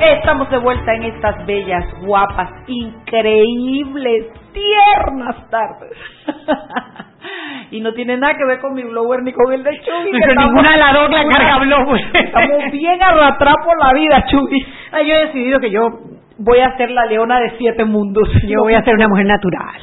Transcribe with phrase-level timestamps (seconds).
[0.00, 5.98] Estamos de vuelta en estas bellas, guapas, increíbles, tiernas tardes.
[7.70, 10.20] y no tiene nada que ver con mi blower ni con el de Chugui.
[10.26, 12.00] Pero ninguna de las dos la carga blower.
[12.14, 14.66] Estamos bien arrastrados por la vida, Chugui.
[15.06, 15.80] yo he decidido que yo
[16.38, 18.28] voy a ser la leona de siete mundos.
[18.46, 19.80] Yo voy a ser una mujer natural.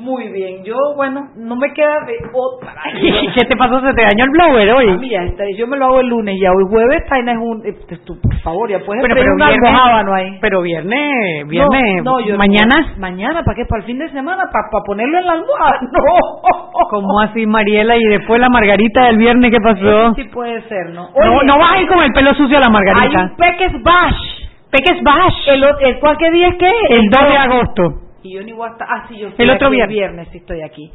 [0.00, 2.74] Muy bien, yo, bueno, no me queda de otra.
[3.34, 3.80] ¿Qué te pasó?
[3.80, 4.86] ¿Se te dañó el blower hoy?
[4.90, 5.24] Ah, mira,
[5.56, 7.62] yo me lo hago el lunes y hoy jueves, esta es un...
[7.66, 7.74] eh,
[8.06, 10.38] Tú, por favor, ya puedes Pero, pero un viernes, almohábano ahí.
[10.40, 12.94] pero viernes, viernes, No, no, yo- mañana.
[12.98, 13.64] Mañana, ¿para qué?
[13.66, 14.44] ¿Para el fin de semana?
[14.52, 15.80] ¿Para ponerlo en la almohada?
[15.92, 16.88] No.
[16.90, 17.96] ¿Cómo así, Mariela?
[17.96, 19.80] Y después la margarita del viernes, ¿qué pasó?
[20.06, 21.08] Eso sí puede ser, ¿no?
[21.10, 23.20] No, Oye, no vas a ir con el pelo sucio a la Hay margarita.
[23.22, 24.48] un Peques Bash.
[24.70, 25.48] Peques Bash.
[25.48, 26.70] El, el, ¿Cuál qué día es que?
[26.88, 27.82] El 2 de agosto.
[28.22, 28.86] Y yo ni voy a estar...
[28.90, 29.96] Ah, sí, yo estoy El otro aquí viernes.
[29.96, 30.90] viernes sí estoy aquí.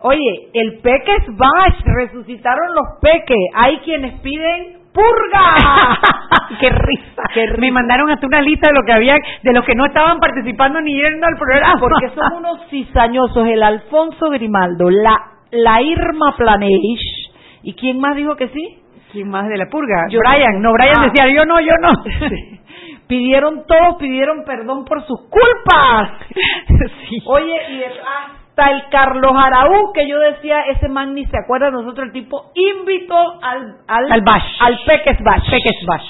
[0.00, 3.36] Oye, el Peques Bash, resucitaron los peques.
[3.54, 5.98] Hay quienes piden purga.
[6.60, 7.22] qué risa.
[7.34, 7.60] Qué risa.
[7.60, 10.80] Me mandaron hasta una lista de lo que había, de los que no estaban participando
[10.80, 11.80] ni yendo al programa.
[11.80, 13.46] Porque son unos cizañosos.
[13.46, 15.16] El Alfonso Grimaldo, la,
[15.50, 17.30] la Irma Planeish.
[17.62, 18.78] ¿Y quién más dijo que sí?
[19.12, 20.06] ¿Quién más de la purga?
[20.08, 21.10] Yo- Brian, no, Brian Ah.
[21.12, 21.90] decía, yo no, yo no.
[23.10, 26.10] Pidieron todos, pidieron perdón por sus culpas.
[27.08, 27.18] Sí.
[27.26, 28.00] Oye, y el-
[28.50, 32.12] hasta el Carlos Araú, que yo decía, ese man ni se acuerda de nosotros, el
[32.12, 34.42] tipo invitó al, al, Al bash.
[34.60, 35.50] al Peques Bash.
[35.50, 36.04] Peques Bash.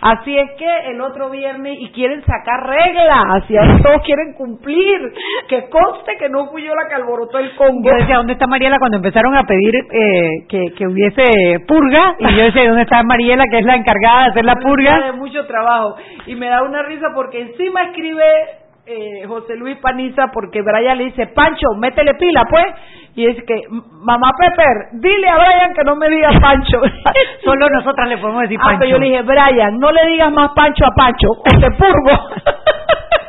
[0.00, 5.12] Así es que el otro viernes, y quieren sacar reglas, así ahora todos quieren cumplir.
[5.48, 7.88] Que conste que no fui yo la que alborotó el Congo.
[7.88, 8.78] Yo decía, ¿dónde está Mariela?
[8.78, 13.44] Cuando empezaron a pedir eh, que, que hubiese purga, y yo decía, ¿dónde está Mariela,
[13.50, 15.12] que es la encargada de hacer la de purga?
[15.12, 15.96] mucho trabajo.
[16.26, 18.24] Y me da una risa porque encima escribe
[18.86, 22.66] eh, José Luis Paniza porque Brian le dice, Pancho, métele pila, pues.
[23.16, 26.80] Y es que, "M- mamá Pepper, dile a Brian que no me diga Pancho.
[27.44, 28.78] Solo nosotras le podemos decir Ah, Pancho.
[28.80, 32.18] pero yo le dije, Brian, no le digas más Pancho a Pancho, o te purgo.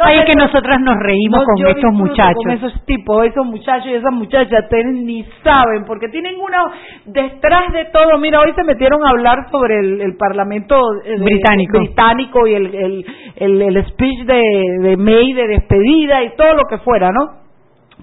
[0.00, 2.42] Ay, que nosotras nos reímos no, con estos muchachos.
[2.44, 6.58] Con esos tipos, esos muchachos y esas muchachas, ni saben, porque tienen una,
[7.06, 11.78] detrás de todo, mira, hoy se metieron a hablar sobre el, el Parlamento eh, Británico.
[11.78, 13.06] británico y el, el,
[13.36, 14.42] el, el speech de,
[14.82, 17.48] de May de despedida y todo lo que fuera, ¿no?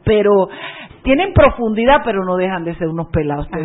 [0.03, 0.49] Pero
[1.05, 3.47] tienen profundidad, pero no dejan de ser unos pelados.
[3.53, 3.61] Ay,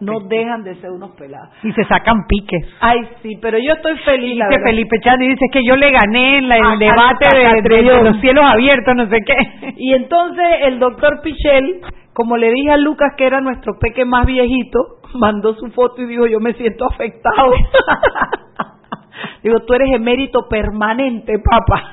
[0.00, 1.50] no dejan de ser unos pelados.
[1.62, 2.66] Y se sacan piques.
[2.80, 4.38] Ay, sí, pero yo estoy feliz.
[4.48, 4.62] Dice.
[4.64, 7.62] Felipe Chandi, dice que yo le gané en la- el A- debate a- a de,
[7.62, 9.74] de- de los cielos abiertos, no sé qué.
[9.76, 11.82] Y entonces el doctor Pichel,
[12.14, 14.78] como le dije a Lucas que era nuestro peque más viejito,
[15.14, 17.52] mandó su foto y dijo, yo me siento afectado.
[19.42, 21.90] Digo, tú eres emérito permanente, papá.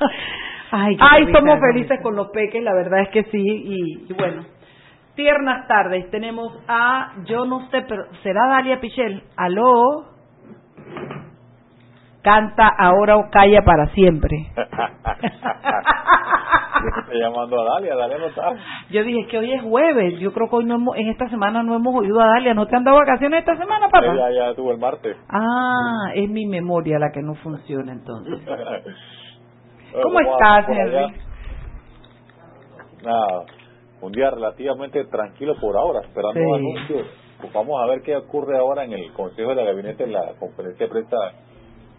[1.02, 3.38] Ay, somos felices con los peques, la verdad es que sí.
[3.44, 4.44] Y, y bueno,
[5.16, 6.10] tiernas tardes.
[6.12, 9.24] Tenemos a, yo no sé, pero ¿será Dalia Pichel?
[9.38, 10.06] ¿Aló?
[12.24, 14.52] Canta ahora o calla para siempre.
[17.00, 18.54] Estoy llamando a Dalia, Dalia no está.
[18.92, 20.20] Yo dije que hoy es jueves.
[20.20, 22.54] Yo creo que hoy no hemos, en esta semana no hemos oído a Dalia.
[22.54, 24.06] ¿No te han dado vacaciones esta semana, papá?
[24.06, 25.18] Ella ya tuvo el martes.
[25.30, 28.40] Ah, es mi memoria la que no funciona entonces.
[30.04, 30.70] ¿Cómo estás.
[30.70, 31.16] Henry?
[33.04, 33.46] Nada,
[34.02, 36.52] un día relativamente tranquilo por ahora, esperando Sí.
[36.54, 37.08] anuncios.
[37.40, 40.86] Pues vamos a ver qué ocurre ahora en el Consejo de Gabinete, en la conferencia
[40.86, 41.18] de prensa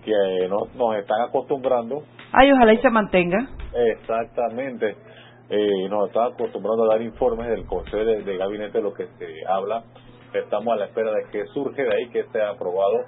[0.05, 2.03] que nos, nos están acostumbrando.
[2.33, 3.39] Ay, ojalá y se mantenga.
[3.75, 4.97] Exactamente.
[5.51, 9.07] Eh, nos están acostumbrando a dar informes del Consejo de, de Gabinete de lo que
[9.19, 9.83] se habla.
[10.33, 13.01] Estamos a la espera de que surge de ahí, que esté aprobado.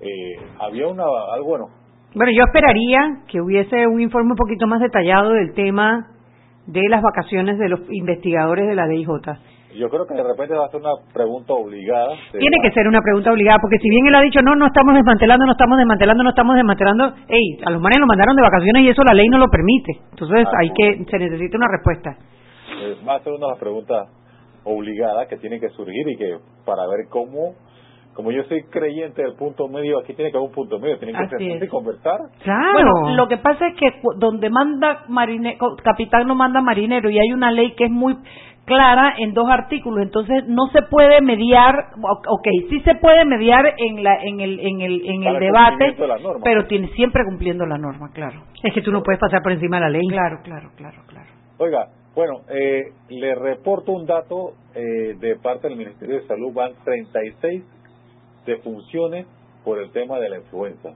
[0.00, 1.04] Eh, había una,
[1.34, 1.64] algo bueno,
[2.14, 6.06] Bueno, yo esperaría que hubiese un informe un poquito más detallado del tema
[6.68, 9.08] de las vacaciones de los investigadores de la DIJ.
[9.74, 12.12] yo creo que de repente va a ser una pregunta obligada.
[12.32, 14.94] Tiene que ser una pregunta obligada, porque si bien él ha dicho, no, no estamos
[14.94, 18.82] desmantelando, no estamos desmantelando, no estamos desmantelando, ey, a los manes lo mandaron de vacaciones
[18.84, 19.92] y eso la ley no lo permite.
[20.10, 22.16] Entonces Ah, hay que, se necesita una respuesta.
[23.08, 24.08] va a ser una de las preguntas
[24.64, 26.36] obligadas que tiene que surgir y que
[26.66, 27.54] para ver cómo,
[28.18, 31.14] como yo soy creyente del punto medio, aquí tiene que haber un punto medio, tienen
[31.14, 32.18] que Así sentarse y conversar.
[32.42, 32.72] Claro.
[32.74, 37.08] Bueno, lo que pasa es que cu- donde manda marine, co- capitán no manda marinero
[37.10, 38.16] y hay una ley que es muy
[38.64, 44.02] clara en dos artículos, entonces no se puede mediar, ok, sí se puede mediar en
[44.02, 46.40] la en el en el en el el debate, cumplimiento de la norma.
[46.44, 48.42] pero tiene siempre cumpliendo la norma, claro.
[48.64, 50.06] Es que tú no puedes pasar por encima de la ley.
[50.08, 51.26] Claro, claro, claro, claro.
[51.58, 51.86] Oiga,
[52.16, 57.64] bueno, eh, le reporto un dato eh, de parte del Ministerio de Salud, van 36
[58.48, 59.26] defunciones
[59.64, 60.90] por el tema de la influenza.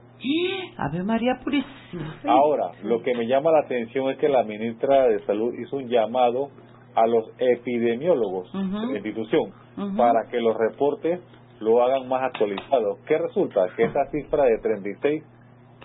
[0.78, 2.16] Ave María Purísima.
[2.26, 5.88] Ahora, lo que me llama la atención es que la ministra de Salud hizo un
[5.88, 6.48] llamado
[6.94, 9.52] a los epidemiólogos de la institución
[9.96, 11.20] para que los reportes
[11.60, 12.98] lo hagan más actualizados.
[13.06, 13.66] ¿Qué resulta?
[13.76, 15.22] Que esa cifra de 36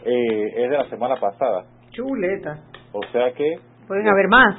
[0.06, 1.66] eh, es de la semana pasada.
[1.92, 2.64] Chuleta.
[2.94, 3.60] O sea que...
[3.88, 4.56] Pueden haber más.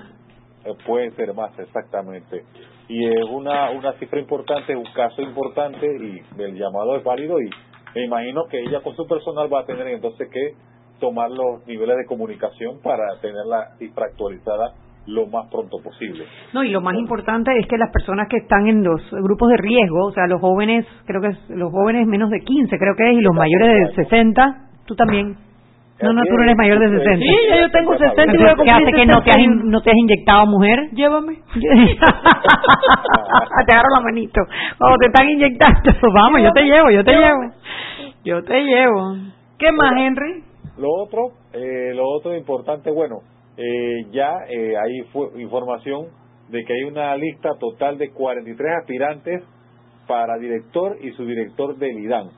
[0.65, 2.45] Eh, pueden ser más, exactamente.
[2.89, 7.51] Y es una, una cifra importante, un caso importante y el llamado es válido y
[7.95, 10.55] me imagino que ella con su personal va a tener entonces que
[11.01, 14.75] tomar los niveles de comunicación para tener la cifra actualizada
[15.07, 16.25] lo más pronto posible.
[16.53, 19.57] No, y lo más importante es que las personas que están en los grupos de
[19.57, 23.11] riesgo, o sea, los jóvenes, creo que es, los jóvenes menos de 15, creo que
[23.11, 25.48] es, y los mayores de 60, tú también.
[26.01, 27.17] No, no, tú no eres mayor de 60.
[27.19, 29.43] Sí, ya yo tengo 60 y voy a ¿Qué hace que no te, has, 61?
[29.65, 30.79] in- no te has inyectado, mujer?
[30.93, 31.39] Llévame.
[33.67, 34.41] te agarro la manito.
[34.79, 37.41] Cuando te están inyectando, vamos, yo te llevo, yo te llevo.
[38.25, 39.17] Yo te llevo.
[39.59, 40.45] ¿Qué más, Henry?
[40.79, 43.17] Lo otro, eh, lo otro importante, bueno,
[43.57, 46.07] eh, ya eh, hay fu- información
[46.49, 49.43] de que hay una lista total de 43 aspirantes
[50.07, 52.29] para director y subdirector del IDAN.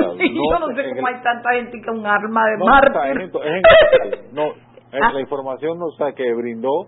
[0.00, 2.66] O sea, yo no sé cómo el- hay tanta gente con un arma de no,
[3.04, 4.54] es es no, es
[5.02, 5.12] Ah.
[5.12, 6.86] la información o sea, que brindó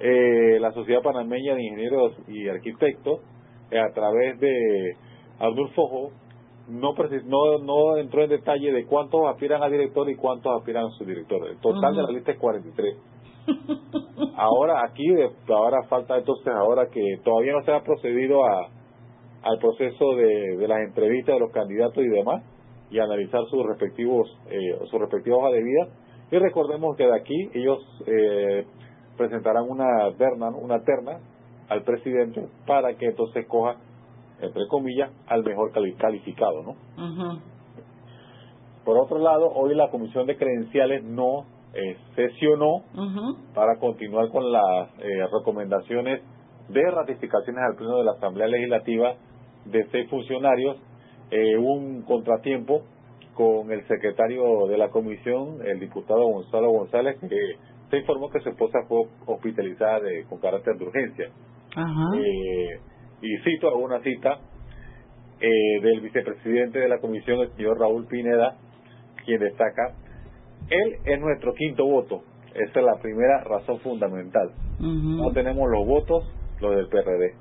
[0.00, 3.20] eh, la Sociedad Panameña de Ingenieros y Arquitectos
[3.72, 4.92] eh, a través de
[5.40, 6.10] Abdul Fojo
[6.68, 6.92] no,
[7.24, 11.48] no no entró en detalle de cuántos aspiran a director y cuántos aspiran a subdirector.
[11.48, 12.94] El total de la lista es 43.
[14.36, 15.04] Ahora aquí,
[15.48, 18.68] ahora falta entonces, ahora que todavía no se ha procedido a
[19.50, 22.42] al proceso de, de las entrevistas de los candidatos y demás
[22.90, 25.88] y analizar sus respectivos eh, sus respectivas hojas de vida.
[26.30, 28.66] Y recordemos que de aquí ellos eh,
[29.16, 31.18] presentarán una terna una terna
[31.68, 33.76] al presidente para que entonces coja
[34.40, 36.74] entre comillas al mejor cali- calificado no
[38.84, 42.82] por otro lado hoy la comisión de credenciales no eh, sesionó
[43.54, 46.22] para continuar con las eh, recomendaciones
[46.68, 49.14] de ratificaciones al Pleno de la Asamblea Legislativa
[49.70, 50.76] de seis funcionarios.
[51.30, 52.82] Eh, hubo un contratiempo
[53.34, 57.36] con el secretario de la comisión, el diputado Gonzalo González, que
[57.90, 61.28] se informó que su esposa fue hospitalizada de- con carácter de urgencia.
[61.76, 62.04] Ajá.
[62.16, 62.80] Eh,
[63.22, 64.38] y cito alguna cita
[65.40, 68.56] eh, del vicepresidente de la comisión, el señor Raúl Pineda,
[69.24, 69.94] quien destaca,
[70.68, 72.22] él es nuestro quinto voto.
[72.54, 74.50] Esa es la primera razón fundamental.
[75.18, 76.24] No tenemos los votos,
[76.60, 77.34] los del PRD.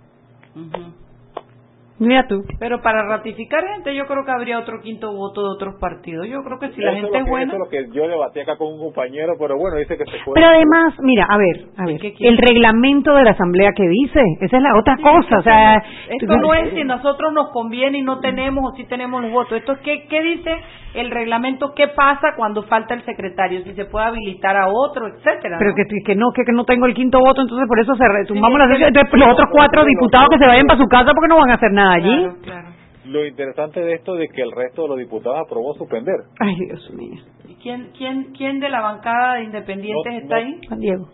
[1.99, 2.43] Mira tú.
[2.59, 6.27] Pero para ratificar gente, yo creo que habría otro quinto voto de otros partidos.
[6.27, 7.51] Yo creo que si la gente es que, buena.
[7.51, 10.17] eso es lo que yo debatí acá con un compañero, pero bueno, dice que se
[10.23, 10.35] puede.
[10.35, 14.57] Pero además, mira, a ver, a ver, el reglamento de la asamblea que dice, esa
[14.57, 15.77] es la otra cosa, o sea,
[16.09, 19.31] Esto tú- no es si nosotros nos conviene y no tenemos o si tenemos los
[19.31, 19.53] votos.
[19.57, 20.55] Esto es qué, qué dice
[20.93, 25.57] el reglamento, qué pasa cuando falta el secretario, si se puede habilitar a otro, etcétera.
[25.59, 25.75] pero ¿no?
[25.75, 28.53] que, que no, que, que no tengo el quinto voto, entonces por eso se retumbamos
[28.53, 28.87] Sí, la es que- sesión.
[28.97, 31.37] Entonces, los otros cuatro no, diputados no, que se vayan para su casa porque no
[31.37, 32.17] van a hacer nada allí.
[32.23, 32.67] Claro, claro.
[33.05, 36.15] Lo interesante de esto es que el resto de los diputados aprobó suspender.
[36.39, 37.21] Ay, Dios mío.
[37.47, 40.41] ¿Y quién, quién, quién de la bancada de independientes No, está no.
[40.45, 40.61] ahí?
[40.67, 41.09] Juan Diego.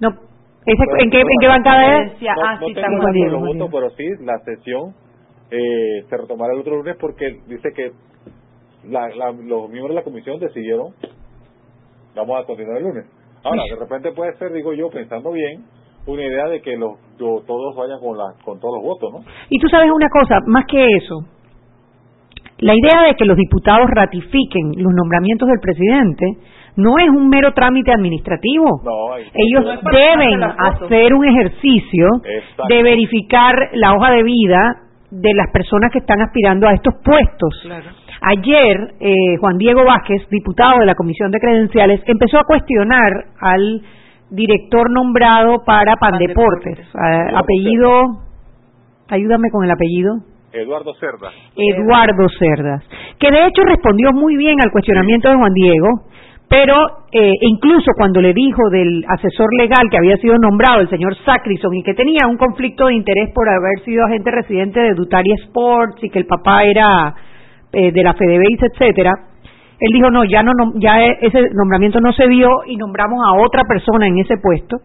[0.00, 0.08] No,
[0.66, 2.20] ese, ¿en, qué, ¿En qué bancada es?
[2.22, 4.94] No, ah, sí, tengo está Juan Diego, los Juan votos, pero sí, la sesión
[5.52, 7.92] eh, se retomará el otro lunes porque dice que
[8.88, 10.88] la, la- los miembros de la comisión decidieron
[12.16, 13.04] vamos a continuar el lunes.
[13.44, 15.64] Ahora, de repente puede ser, digo yo, pensando bien,
[16.06, 19.18] una idea de que los, yo- todos vayan con, la, con todos los votos, ¿no?
[19.50, 21.20] Y tú sabes una cosa, más que eso,
[22.58, 26.24] la idea de que los diputados ratifiquen los nombramientos del presidente
[26.76, 28.64] no es un mero trámite administrativo.
[28.84, 32.62] No, Ellos No deben hacer un ejercicio Exacto.
[32.68, 34.76] de verificar la hoja de vida
[35.10, 37.60] de las personas que están aspirando a estos puestos.
[37.62, 37.90] Claro.
[38.22, 43.82] Ayer, eh, Juan Diego Vázquez, diputado de la Comisión de Credenciales, empezó a cuestionar al
[44.32, 47.34] director nombrado para Pandeportes, Pandeportes.
[47.34, 48.02] a- apellido,
[49.08, 50.14] ayúdame con el apellido,
[50.52, 51.30] Eduardo Cerda.
[51.56, 52.84] Eduardo Cerdas,
[53.18, 55.88] que de hecho respondió muy bien al cuestionamiento de Juan Diego,
[56.48, 56.76] pero
[57.12, 61.74] eh, incluso cuando le dijo del asesor legal que había sido nombrado, el señor Sacrison,
[61.74, 65.96] y que tenía un conflicto de interés por haber sido agente residente de Dutaria Sports
[66.04, 67.14] y que el papá era
[67.72, 69.12] eh, de la FedeBase, etcétera,
[69.82, 73.34] él dijo no, ya no, ya e- ese nombramiento no se dio y nombramos a
[73.34, 74.78] otra persona en ese puesto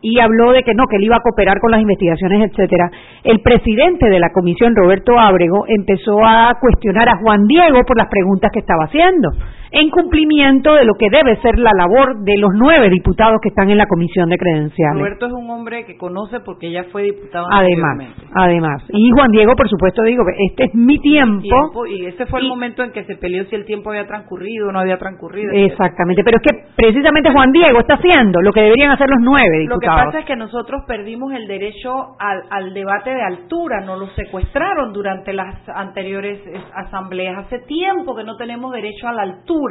[0.00, 2.90] y habló de que no, que él iba a cooperar con las investigaciones, etcétera.
[3.22, 8.08] El presidente de la comisión, Roberto Ábrego, empezó a cuestionar a Juan Diego por las
[8.08, 9.30] preguntas que estaba haciendo.
[9.72, 13.70] En cumplimiento de lo que debe ser la labor de los nueve diputados que están
[13.70, 14.98] en la comisión de credenciales.
[14.98, 18.82] Roberto es un hombre que conoce porque ya fue diputado además además.
[18.90, 22.82] Y Juan Diego por supuesto digo este es mi tiempo, y ese fue el momento
[22.82, 26.38] en que se peleó si el tiempo había transcurrido o no había transcurrido exactamente pero
[26.38, 30.00] es que precisamente Juan Diego está haciendo lo que deberían hacer los nueve diputados lo
[30.02, 34.06] que pasa es que nosotros perdimos el derecho al, al debate de altura nos lo
[34.10, 36.40] secuestraron durante las anteriores
[36.74, 37.46] asambleas.
[37.46, 39.61] Hace tiempo que no tenemos derecho a la altura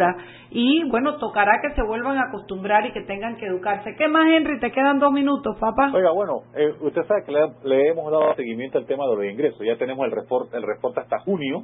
[0.49, 4.27] y bueno tocará que se vuelvan a acostumbrar y que tengan que educarse ¿qué más
[4.27, 4.59] Henry?
[4.59, 8.77] te quedan dos minutos papá oiga bueno eh, usted sabe que le, hemos dado seguimiento
[8.77, 11.63] al tema de los ingresos ya tenemos el reporte el reporte hasta junio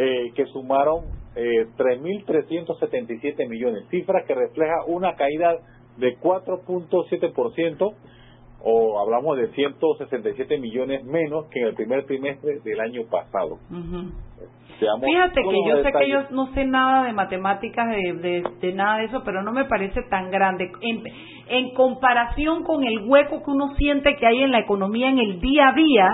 [0.00, 5.56] eh, que sumaron eh, 3.377 millones, cifra que refleja una caída
[5.96, 7.94] de 4.7%
[8.62, 13.58] o hablamos de 167 millones menos que en el primer trimestre del año pasado.
[14.78, 19.06] Fíjate que yo sé que yo no sé nada de matemáticas, de, de, nada de
[19.06, 20.70] eso, pero no me parece tan grande.
[20.80, 21.02] En,
[21.48, 25.40] en comparación con el hueco que uno siente que hay en la economía en el
[25.40, 26.06] día a día,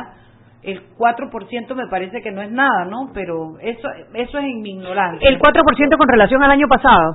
[0.64, 3.10] el 4% me parece que no es nada, ¿no?
[3.12, 5.28] Pero eso eso es en mi ignorancia.
[5.28, 7.14] El 4% con relación al año pasado.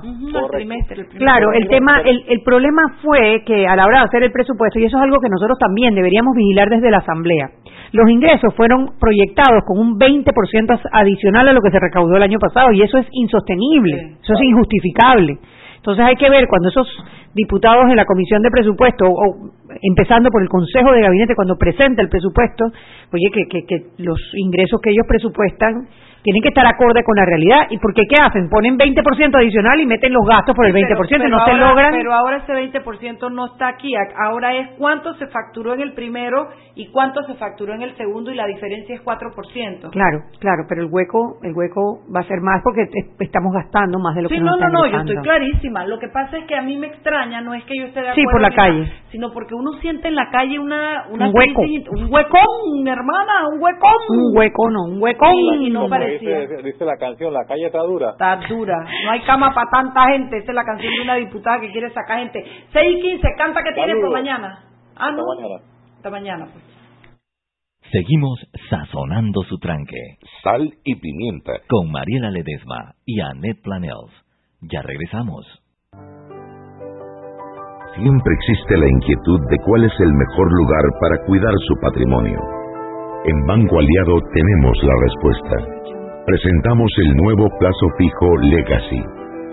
[0.50, 4.32] trimestre, claro, el tema el, el problema fue que a la hora de hacer el
[4.32, 7.50] presupuesto y eso es algo que nosotros también deberíamos vigilar desde la asamblea.
[7.92, 12.38] Los ingresos fueron proyectados con un 20% adicional a lo que se recaudó el año
[12.38, 15.38] pasado y eso es insostenible, eso es injustificable.
[15.80, 16.86] Entonces hay que ver cuando esos
[17.32, 22.02] diputados en la Comisión de Presupuesto, o empezando por el Consejo de Gabinete, cuando presenta
[22.02, 22.66] el presupuesto,
[23.12, 25.88] oye, que, que, que los ingresos que ellos presupuestan
[26.22, 27.66] tienen que estar acorde con la realidad.
[27.70, 28.48] ¿Y por qué qué hacen?
[28.48, 31.92] Ponen 20% adicional y meten los gastos por el 20%, pero, no se logran.
[31.92, 33.92] Pero ahora ese 20% no está aquí.
[34.16, 38.30] Ahora es cuánto se facturó en el primero y cuánto se facturó en el segundo
[38.30, 39.90] y la diferencia es 4%.
[39.90, 44.14] Claro, claro, pero el hueco el hueco va a ser más porque estamos gastando más
[44.14, 45.86] de lo que nos no, no, no, yo estoy clarísima.
[45.86, 48.10] Lo que pasa es que a mí me extraña, no es que yo esté de
[48.10, 48.30] acuerdo.
[48.30, 48.92] Sí, por la calle.
[49.10, 51.62] sino porque uno siente en la calle una, una un hueco.
[51.62, 53.90] un huecón, hermana, un huecón.
[54.08, 55.34] Un hueco, no, un huecón.
[55.34, 55.88] y no
[56.18, 58.10] dice, la canción, la calle está dura.
[58.10, 58.76] Está dura.
[59.04, 60.38] No hay cama para tanta gente.
[60.38, 62.44] Esa es la canción de una diputada que quiere sacar gente.
[62.72, 64.64] 6 y 15, canta que tiene por mañana.
[64.96, 65.22] Ah, no.
[65.22, 65.62] Hasta mañana.
[65.96, 66.70] Hasta mañana, pues.
[67.92, 68.38] Seguimos
[68.68, 70.18] sazonando su tranque.
[70.42, 71.52] Sal y pimienta.
[71.68, 74.12] Con Mariela Ledesma y Annette Planels.
[74.60, 75.44] Ya regresamos.
[77.96, 82.38] Siempre existe la inquietud de cuál es el mejor lugar para cuidar su patrimonio.
[83.24, 85.99] En Banco Aliado tenemos la respuesta.
[86.30, 89.02] Presentamos el nuevo plazo fijo Legacy,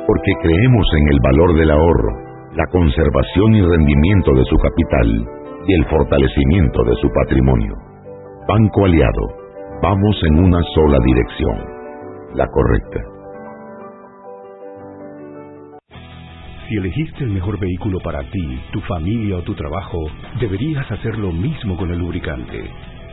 [0.05, 2.11] porque creemos en el valor del ahorro,
[2.53, 5.25] la conservación y rendimiento de su capital
[5.65, 7.73] y el fortalecimiento de su patrimonio.
[8.47, 9.27] Banco Aliado,
[9.81, 11.57] vamos en una sola dirección,
[12.35, 13.01] la correcta.
[16.69, 19.97] Si elegiste el mejor vehículo para ti, tu familia o tu trabajo,
[20.39, 22.69] deberías hacer lo mismo con el lubricante.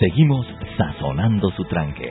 [0.00, 0.44] Seguimos
[0.76, 2.10] sazonando su tranque.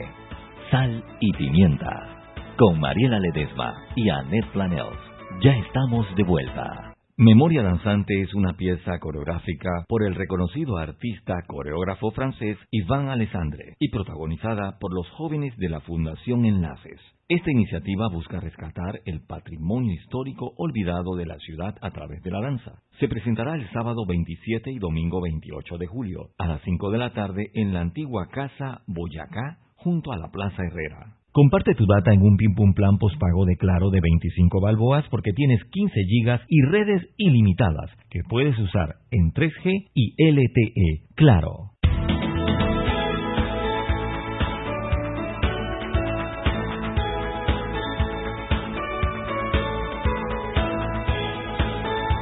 [0.70, 2.24] Sal y pimienta.
[2.56, 4.98] Con Mariela Ledesma y Annette Planels.
[5.42, 6.94] Ya estamos de vuelta.
[7.18, 13.90] Memoria Danzante es una pieza coreográfica por el reconocido artista coreógrafo francés Ivan Alessandre y
[13.90, 17.00] protagonizada por los jóvenes de la Fundación Enlaces.
[17.26, 22.42] Esta iniciativa busca rescatar el patrimonio histórico olvidado de la ciudad a través de la
[22.42, 22.82] danza.
[23.00, 27.14] Se presentará el sábado 27 y domingo 28 de julio a las 5 de la
[27.14, 31.16] tarde en la antigua Casa Boyacá junto a la Plaza Herrera.
[31.32, 35.32] Comparte tu data en un Pim Pum Plan postpago de Claro de 25 balboas porque
[35.32, 41.08] tienes 15 gigas y redes ilimitadas que puedes usar en 3G y LTE.
[41.14, 41.73] Claro.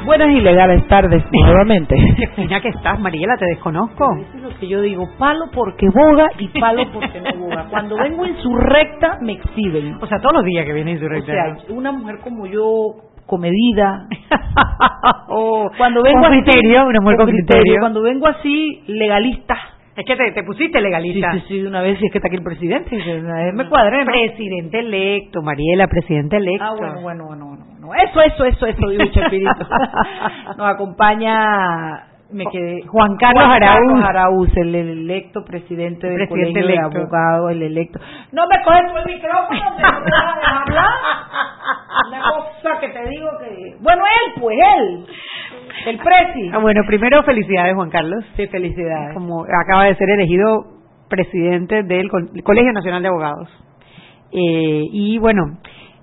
[0.04, 1.94] Buenas y legales tardes nuevamente.
[2.16, 4.04] Qué fina que estás, Mariela, te desconozco.
[4.18, 7.66] Eso es lo que yo digo, palo porque boga y palo porque no boga.
[7.70, 9.96] Cuando vengo en su recta, me exhiben.
[10.00, 11.32] O sea, todos los días que viene en su O recta.
[11.32, 12.64] sea, una mujer como yo,
[13.26, 14.06] comedida.
[15.34, 17.76] Oh, Cuando vengo con así- criterio, una mujer con criterio.
[17.80, 19.56] Cuando vengo así, legalista.
[19.96, 21.32] Es que te, te pusiste Sí, legalista.
[21.32, 23.54] sí, sí, de una vez, si es que está aquí el presidente, de una vez
[23.54, 24.12] me cuadré, ¿no?
[24.12, 26.64] Presidente electo, Mariela, presidente electo.
[26.64, 28.02] Ah, bueno, bueno, bueno, bueno, bueno.
[28.10, 29.66] Eso, eso, eso, eso, digo Chespirito.
[30.56, 32.82] Nos acompaña, me quedé.
[32.86, 34.04] Juan Carlos Araúz.
[34.04, 36.90] Araúz, el electo presidente del Presidente colegio electo.
[36.90, 37.98] de abogados, el electo.
[38.32, 40.88] No me coges tú el micrófono, no me dejas hablar.
[42.08, 43.76] Una cosa que te digo que...
[43.80, 45.06] Bueno, él, pues, él.
[45.86, 46.50] El presi.
[46.52, 48.24] Ah, bueno, primero felicidades, Juan Carlos.
[48.36, 49.14] Sí, felicidades.
[49.14, 50.64] Como acaba de ser elegido
[51.08, 53.48] presidente del Co- Colegio Nacional de Abogados.
[54.32, 55.42] Eh, y bueno,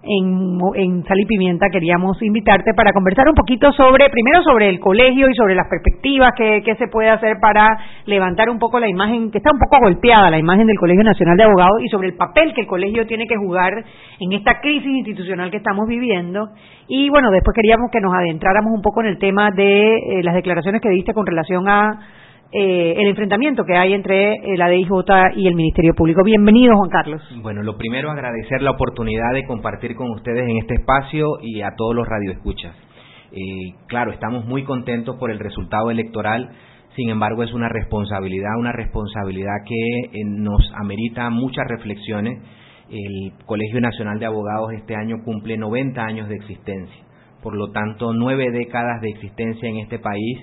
[0.04, 4.80] en, en Sal y Pimienta queríamos invitarte para conversar un poquito sobre, primero sobre el
[4.80, 8.88] colegio y sobre las perspectivas que, que se puede hacer para levantar un poco la
[8.88, 12.08] imagen, que está un poco golpeada, la imagen del Colegio Nacional de Abogados y sobre
[12.08, 13.72] el papel que el colegio tiene que jugar
[14.20, 16.50] en esta crisis institucional que estamos viviendo.
[16.88, 20.36] Y bueno, después queríamos que nos adentráramos un poco en el tema de eh, las
[20.36, 22.00] declaraciones que diste con relación a
[22.52, 24.90] eh, el enfrentamiento que hay entre eh, la DIJ
[25.36, 26.24] y el Ministerio Público.
[26.24, 27.22] Bienvenido, Juan Carlos.
[27.44, 31.76] Bueno, lo primero agradecer la oportunidad de compartir con ustedes en este espacio y a
[31.76, 32.76] todos los radioescuchas.
[33.32, 36.50] Eh, claro, estamos muy contentos por el resultado electoral,
[36.96, 42.40] sin embargo es una responsabilidad, una responsabilidad que eh, nos amerita muchas reflexiones.
[42.90, 47.04] El Colegio Nacional de Abogados este año cumple 90 años de existencia,
[47.44, 50.40] por lo tanto nueve décadas de existencia en este país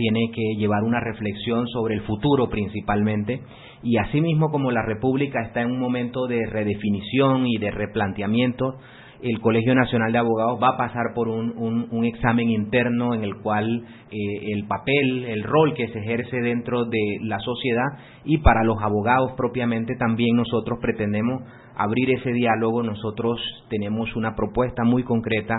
[0.00, 3.42] tiene que llevar una reflexión sobre el futuro principalmente
[3.82, 8.76] y asimismo como la República está en un momento de redefinición y de replanteamiento,
[9.22, 11.52] el Colegio Nacional de Abogados va a pasar por un,
[11.90, 13.66] un- examen interno en el cual
[14.10, 14.16] eh,
[14.54, 19.32] el papel, el rol que se ejerce dentro de la sociedad y para los abogados
[19.36, 21.42] propiamente también nosotros pretendemos
[21.76, 22.82] abrir ese diálogo.
[22.82, 25.54] Nosotros tenemos una propuesta muy concreta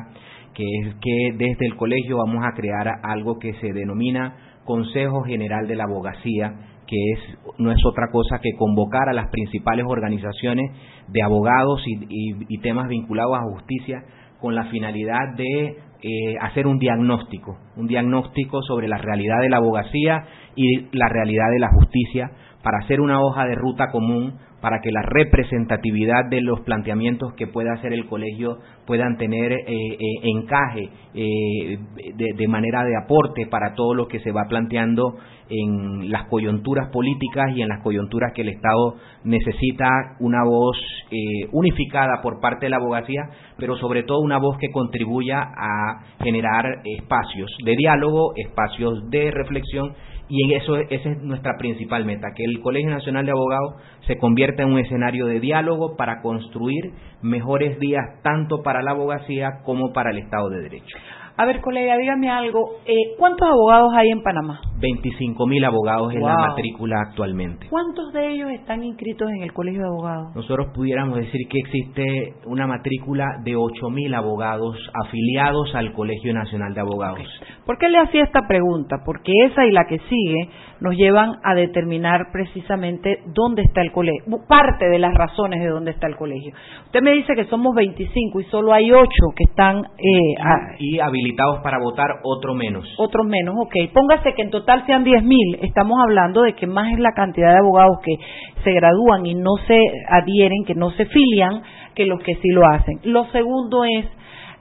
[0.53, 4.35] que es que desde el colegio vamos a crear algo que se denomina
[4.65, 6.53] Consejo General de la Abogacía,
[6.87, 10.71] que es, no es otra cosa que convocar a las principales organizaciones
[11.07, 14.03] de abogados y, y- temas vinculados a justicia
[14.39, 19.57] con la finalidad de eh, hacer un diagnóstico, un diagnóstico sobre la realidad de la
[19.57, 22.31] abogacía y la realidad de la justicia
[22.63, 27.47] para hacer una hoja de ruta común para que la representatividad de los planteamientos que
[27.47, 31.79] pueda hacer el colegio puedan tener eh, eh, encaje eh,
[32.15, 35.17] de, de manera de aporte para todo lo que se va planteando
[35.51, 40.77] en las coyunturas políticas y en las coyunturas que el Estado necesita una voz
[41.11, 43.23] eh, unificada por parte de la abogacía,
[43.57, 49.93] pero sobre todo una voz que contribuya a generar espacios de diálogo, espacios de reflexión
[50.32, 53.76] y en eso esa es nuestra principal meta, que el Colegio Nacional de Abogados
[54.08, 59.60] se convierta en un escenario de diálogo para construir mejores días tanto para la abogacía
[59.65, 60.98] como para el Estado de Derecho.
[61.36, 62.78] A ver, colega, dígame algo.
[62.86, 64.62] Eh, ¿Cuántos abogados hay en Panamá?
[64.82, 67.67] 25 mil abogados en la matrícula actualmente.
[67.70, 70.36] ¿Cuántos de ellos están inscritos en el Colegio de Abogados?
[70.36, 76.74] Nosotros pudiéramos decir que existe una matrícula de 8 mil abogados afiliados al Colegio Nacional
[76.74, 77.28] de Abogados.
[77.65, 78.98] ¿Por qué le hacía esta pregunta?
[79.06, 80.50] Porque esa y la que sigue
[80.82, 85.91] nos llevan a determinar precisamente dónde está el colegio, parte de las razones de dónde
[85.91, 86.54] está el colegio.
[86.86, 89.78] Usted me dice que somos 25 y solo hay 8 que están...
[89.78, 90.34] Eh,
[90.80, 92.88] y habilitados para votar otro menos.
[92.98, 93.94] Otros menos, ok.
[93.94, 95.60] Póngase que en total sean 10.000.
[95.62, 98.15] Estamos hablando de que más es la cantidad de abogados que
[98.63, 99.79] se gradúan y no se
[100.10, 101.62] adhieren, que no se filian,
[101.95, 102.99] que los que sí lo hacen.
[103.03, 104.05] Lo segundo es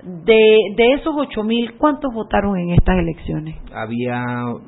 [0.02, 3.56] de, de esos 8.000, ¿cuántos votaron en estas elecciones?
[3.72, 4.22] Había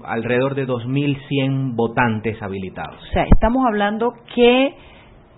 [0.05, 3.00] alrededor de 2.100 votantes habilitados.
[3.02, 4.74] O sea, estamos hablando que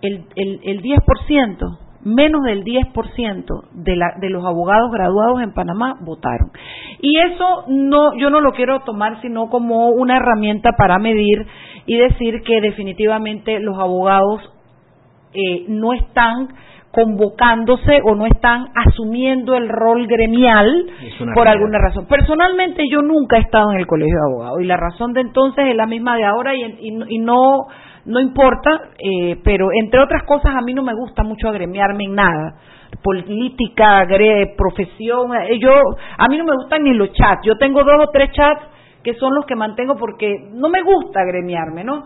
[0.02, 5.96] el, el, el 10%, menos del 10% de, la, de los abogados graduados en Panamá
[6.00, 6.50] votaron.
[7.00, 11.46] Y eso no, yo no lo quiero tomar sino como una herramienta para medir
[11.86, 14.42] y decir que definitivamente los abogados
[15.32, 16.48] eh, no están
[16.94, 20.86] convocándose o no están asumiendo el rol gremial
[21.34, 22.06] por alguna razón.
[22.06, 25.66] Personalmente yo nunca he estado en el colegio de abogados y la razón de entonces
[25.68, 27.66] es la misma de ahora y, y, no
[28.06, 32.14] no importa, eh, pero entre otras cosas a mí no me gusta mucho agremiarme en
[32.14, 32.54] nada
[33.02, 34.06] política,
[34.56, 35.72] profesión, eh, yo
[36.16, 38.62] a mí no me gustan ni los chats, yo tengo dos o tres chats
[39.02, 42.04] que son los que mantengo porque no me gusta agremiarme, ¿no?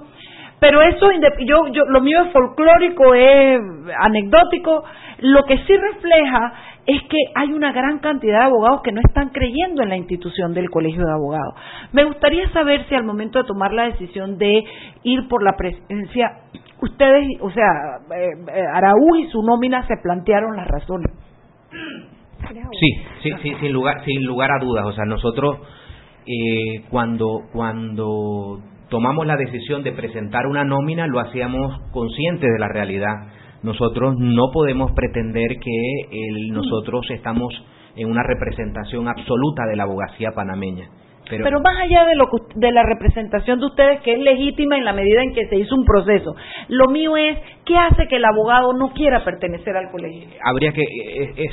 [0.61, 1.08] Pero eso,
[1.46, 3.61] yo, yo, lo mío es folclórico, es
[4.00, 4.82] anecdótico.
[5.20, 6.52] Lo que sí refleja
[6.88, 10.55] es que hay una gran cantidad de abogados que no están creyendo en la institución
[10.55, 11.55] del Colegio de Abogados.
[11.92, 14.64] Me gustaría saber si al momento de tomar la decisión de
[15.03, 16.31] ir por la presidencia,
[16.81, 17.66] ustedes, o sea,
[18.16, 21.12] eh, eh, Araúj y su nómina se plantearon las razones.
[22.81, 22.88] Sí,
[23.22, 24.87] sí, sí, sin lugar, sin lugar a dudas.
[24.87, 25.59] O sea, nosotros
[26.27, 32.68] eh, cuando cuando tomamos la decisión de presentar una nómina, lo hacíamos conscientes de la
[32.68, 33.14] realidad.
[33.62, 37.53] Nosotros no podemos pretender que nosotros estamos
[37.97, 40.88] en una representación absoluta de la abogacía panameña.
[41.29, 44.85] Pero, Pero, más allá de, lo, de la representación de ustedes, que es legítima en
[44.85, 46.35] la medida en que se hizo un proceso,
[46.68, 50.27] lo mío es, ¿qué hace que el abogado no quiera pertenecer al colegio?
[50.42, 50.85] Habría que,
[51.37, 51.53] es,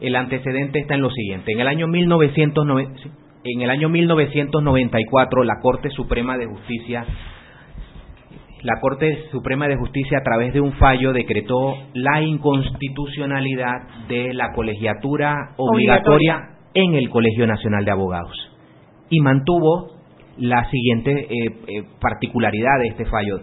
[0.00, 1.52] el antecedente está en lo siguiente.
[1.52, 3.02] En el año 1990,
[3.44, 7.04] en el año 1994 la Corte Suprema de Justicia
[8.62, 14.52] la Corte Suprema de Justicia a través de un fallo decretó la inconstitucionalidad de la
[14.54, 18.36] colegiatura obligatoria, en el Colegio Nacional de Abogados
[19.10, 19.88] y mantuvo
[20.38, 21.28] la siguiente eh,
[21.68, 23.40] eh, particularidad de este fallo.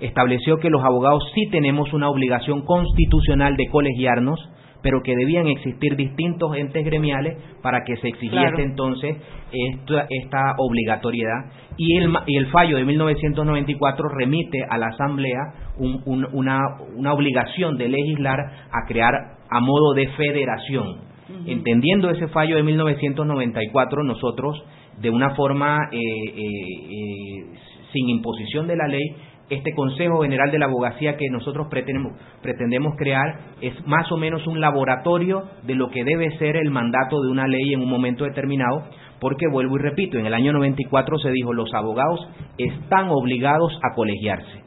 [0.00, 4.38] Estableció que los abogados sí tenemos una obligación constitucional de colegiarnos
[4.86, 9.16] pero que debían existir distintos entes gremiales para que se exigiese entonces
[9.50, 11.50] esta, esta obligatoriedad.
[11.76, 15.40] Y el, y el fallo de 1994 remite a la Asamblea
[15.76, 16.60] una,
[16.94, 18.38] una obligación de legislar
[18.70, 19.12] a crear
[19.50, 20.98] a modo de federación.
[21.46, 24.64] Entendiendo ese fallo de 1994, nosotros,
[25.00, 27.58] de una forma eh, eh, eh,
[27.92, 29.16] sin imposición de la ley,
[29.48, 34.46] este Consejo General de la Abogacía que nosotros pretendemos, pretendemos crear es más o menos
[34.46, 38.24] un laboratorio de lo que debe ser el mandato de una ley en un momento
[38.24, 38.84] determinado,
[39.20, 42.28] porque vuelvo y repito, en el año 94 se dijo los abogados
[42.58, 44.66] están obligados a colegiarse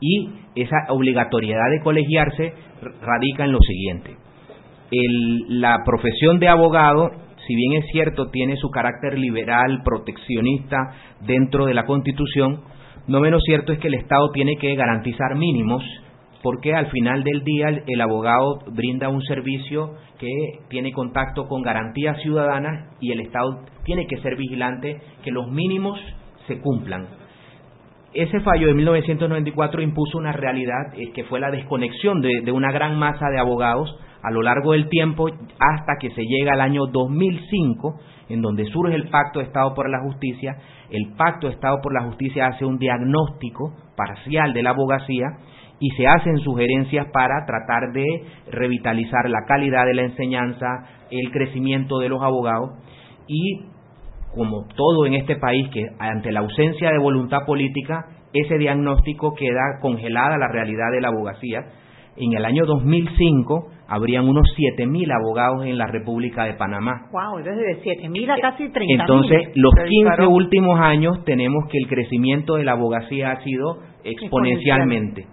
[0.00, 2.52] y esa obligatoriedad de colegiarse
[3.02, 4.16] radica en lo siguiente.
[5.48, 7.10] la profesión de abogado,
[7.46, 10.76] si bien es cierto, tiene su carácter liberal, proteccionista
[11.20, 12.60] dentro de la Constitución,
[13.08, 15.82] no menos cierto es que el Estado tiene que garantizar mínimos
[16.42, 20.30] porque al final del día el, abogado brinda un servicio que
[20.68, 25.98] tiene contacto con garantías ciudadanas y el Estado tiene que ser vigilante que los mínimos
[26.46, 27.08] se cumplan.
[28.14, 32.72] Ese fallo de 1994 impuso una realidad eh, que fue la desconexión de, de una
[32.72, 36.86] gran masa de abogados a lo largo del tiempo hasta que se llega al año
[36.86, 40.56] 2005 en donde surge el Pacto de Estado por la Justicia.
[40.90, 45.26] El Pacto de Estado por la Justicia hace un diagnóstico parcial de la abogacía
[45.80, 48.04] y se hacen sugerencias para tratar de
[48.50, 50.66] revitalizar la calidad de la enseñanza,
[51.10, 52.70] el crecimiento de los abogados
[53.26, 53.64] y
[54.34, 59.78] como todo en este país que ante la ausencia de voluntad política ese diagnóstico queda
[59.80, 61.60] congelada la realidad de la abogacía.
[62.20, 67.06] En el año 2005 habrían unos 7.000 abogados en la República de Panamá.
[67.12, 69.00] Wow, desde de 7.000 a casi 30.000.
[69.00, 75.26] Entonces, los 15 últimos años tenemos que el crecimiento de la abogacía ha sido exponencialmente.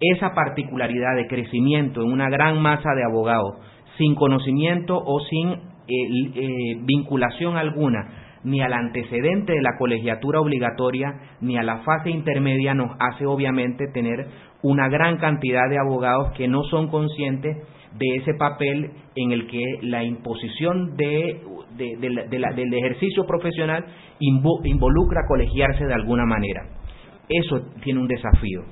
[0.00, 3.56] Esa particularidad de crecimiento en una gran masa de abogados,
[3.98, 11.14] sin conocimiento o sin eh, eh, vinculación alguna ni al antecedente de la colegiatura obligatoria,
[11.40, 14.26] ni a la fase intermedia nos hace obviamente tener
[14.62, 17.56] una gran cantidad de abogados que no son conscientes
[17.98, 21.40] de ese papel en el que la imposición de,
[21.76, 23.84] del ejercicio profesional
[24.20, 26.62] involucra colegiarse de alguna manera.
[27.28, 28.62] Eso tiene un desafío.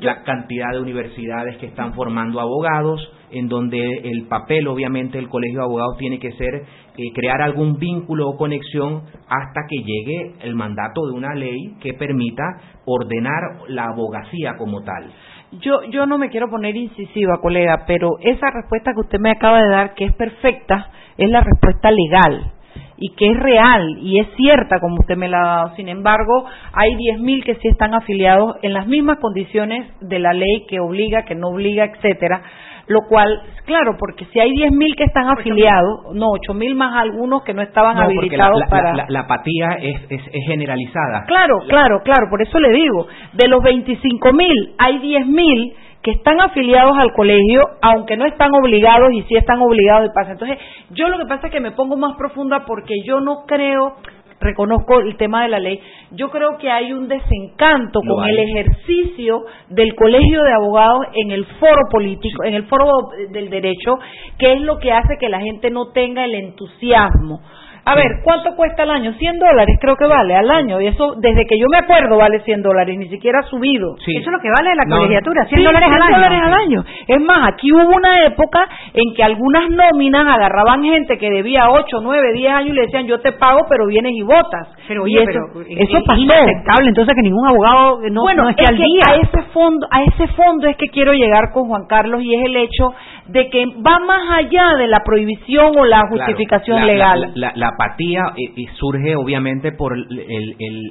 [0.00, 5.58] La cantidad de universidades que están formando abogados, en donde el papel, obviamente, del colegio
[5.58, 10.54] de abogados tiene que ser eh, crear algún vínculo o conexión hasta que llegue el
[10.54, 12.44] mandato de una ley que permita
[12.84, 15.12] ordenar la abogacía como tal.
[15.60, 19.62] Yo, yo no me quiero poner incisiva, colega, pero esa respuesta que usted me acaba
[19.62, 22.52] de dar, que es perfecta, es la respuesta legal
[22.98, 25.76] y que es real y es cierta como usted me la ha dado.
[25.76, 30.66] Sin embargo, hay 10.000 que sí están afiliados en las mismas condiciones de la ley
[30.68, 32.42] que obliga, que no obliga, etcétera
[32.88, 37.52] lo cual, claro, porque si hay 10.000 que están afiliados, no, 8.000 más algunos que
[37.52, 38.94] no estaban habilitados para...
[38.94, 41.24] La, la, apatía es, es, generalizada.
[41.26, 46.96] Claro, claro, claro, por eso le digo, de los 25.000 hay 10.000 que están afiliados
[46.98, 50.32] al colegio, aunque no están obligados y sí están obligados de pasar.
[50.32, 50.58] Entonces,
[50.90, 53.96] yo lo que pasa es que me pongo más profunda porque yo no creo
[54.40, 55.80] reconozco el tema de la ley,
[56.12, 61.44] yo creo que hay un desencanto con el ejercicio del colegio de abogados en el
[61.44, 63.98] foro político, en el foro del derecho,
[64.38, 67.40] que es lo que hace que la gente no tenga el entusiasmo
[67.88, 69.14] a ver, ¿cuánto cuesta al año?
[69.14, 70.78] 100 dólares creo que vale al año.
[70.78, 72.98] Y eso, desde que yo me acuerdo, vale 100 dólares.
[72.98, 73.96] Ni siquiera ha subido.
[73.96, 76.16] Eso es lo que vale la colegiatura, 100 dólares, al, año.
[76.16, 76.84] dólares al año.
[77.06, 82.00] Es más, aquí hubo una época en que algunas nóminas agarraban gente que debía 8,
[82.02, 84.68] 9, 10 años y le decían, yo te pago, pero vienes y votas.
[84.86, 86.20] Pero, oye, eso, pero, eso pasó.
[86.20, 89.02] inaceptable entonces que ningún abogado no, bueno, esté es al que día.
[89.06, 92.44] A ese, fondo, a ese fondo es que quiero llegar con Juan Carlos y es
[92.44, 92.92] el hecho
[93.28, 97.32] de que va más allá de la prohibición o la justificación legal.
[97.34, 99.96] La, la, apatía eh, surge obviamente por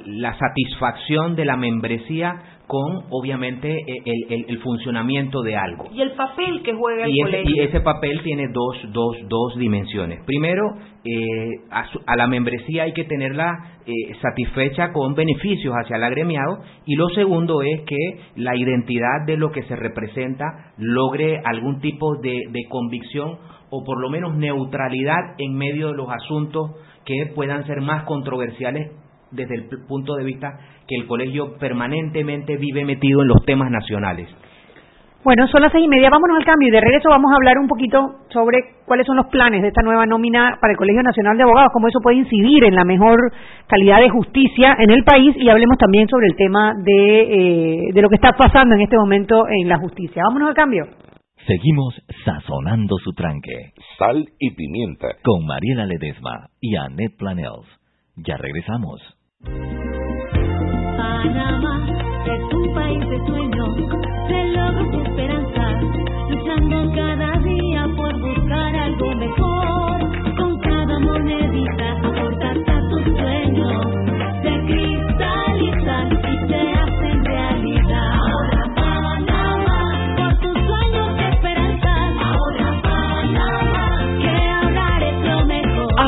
[0.06, 5.88] la satisfacción de la membresía con obviamente e, el, funcionamiento de algo.
[5.92, 7.56] Y el papel que juega el y colegio.
[7.56, 10.22] y ese papel tiene dos, dos, dos dimensiones.
[10.26, 16.58] Primero, eh, a, la membresía hay que tenerla eh, satisfecha con beneficios hacia el agremiado
[16.84, 17.96] y lo segundo es que
[18.36, 23.38] la identidad de lo que se representa logre algún tipo de, de convicción
[23.70, 26.72] o por lo menos neutralidad en medio de los asuntos
[27.04, 28.92] que puedan ser más controversiales
[29.30, 34.28] desde el punto de vista que el colegio permanentemente vive metido en los temas nacionales.
[35.24, 37.58] Bueno, son las seis y media, vámonos al cambio y de regreso vamos a hablar
[37.58, 41.36] un poquito sobre cuáles son los planes de esta nueva nómina para el Colegio Nacional
[41.36, 43.18] de Abogados, cómo eso puede incidir en la mejor
[43.66, 48.02] calidad de justicia en el país y hablemos también sobre el tema de, eh, de
[48.02, 50.22] lo que está pasando en este momento en la justicia.
[50.24, 50.86] Vámonos al cambio.
[51.48, 51.94] Seguimos
[52.26, 53.72] sazonando su tranque.
[53.98, 55.16] Sal y pimienta.
[55.24, 57.64] Con Mariela Ledesma y Annette Planels.
[58.16, 59.00] Ya regresamos.
[60.98, 61.88] Panamá
[62.26, 63.76] es un país de sueños,
[64.28, 65.72] de logros y esperanza,
[66.28, 71.97] luchando cada día por buscar algo mejor, con cada monedita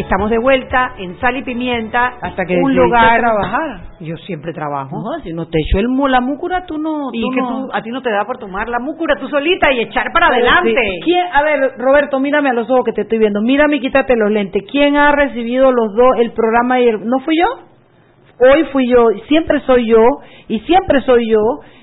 [0.00, 3.80] Estamos de vuelta en Sal y Pimienta, hasta que un lugar trabajar.
[4.00, 4.96] Yo siempre trabajo.
[4.96, 7.10] No, si no te echó el, la múcura, tú no...
[7.12, 9.28] y tú que no- tú, a ti no te da por tomar la múcura tú
[9.28, 10.74] solita y echar para Pero adelante.
[10.74, 11.00] sí.
[11.04, 13.42] ¿Quién, a ver, Roberto, mírame a los ojos que te estoy viendo.
[13.42, 14.62] Mírame y quítate los lentes.
[14.70, 17.06] ¿Quién ha recibido los dos, el programa y el...
[17.06, 17.66] ¿No fui yo?
[18.52, 20.02] Hoy fui yo, siempre soy yo,
[20.48, 21.38] y siempre soy yo,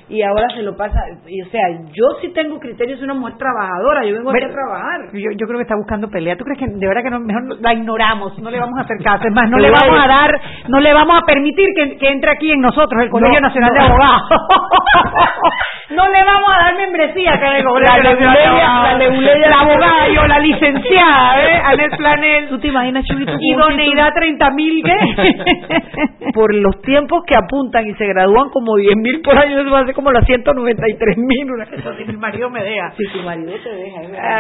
[0.10, 1.00] y ahora se lo pasa...
[1.28, 4.50] y, o sea, yo sí tengo criterios, soy una mujer trabajadora, yo vengo aquí a
[4.52, 5.00] trabajar.
[5.14, 6.38] Yo, yo creo que está buscando pelea.
[6.38, 8.38] ¿Tú crees que de verdad que no, mejor la ignoramos?
[8.40, 9.28] No le vamos a hacer caso.
[9.28, 10.32] Es más, no le vamos a dar,
[10.70, 13.72] no le vamos a permitir que, que entre aquí en nosotros el Colegio No, Nacional
[13.74, 13.80] no.
[13.80, 14.22] de Abogados.
[15.90, 19.50] no le vamos a dar membresía el Colegio La Nacional de leguleya, Abogados.
[19.50, 21.62] la abogada, yo, la licenciada, ¿eh?
[21.66, 22.48] Anet Planel.
[22.50, 23.34] ¿Tú te imaginas, Chubito?
[23.40, 26.32] Y doneidad 30 mil, ¿qué?
[26.34, 29.80] por los tiempos que apuntan y se gradúan como 10 mil por año, eso va
[29.80, 31.48] a ser como las 193 mil.
[31.74, 32.92] Eso si mi marido me deja.
[32.96, 34.00] Si tu marido te deja.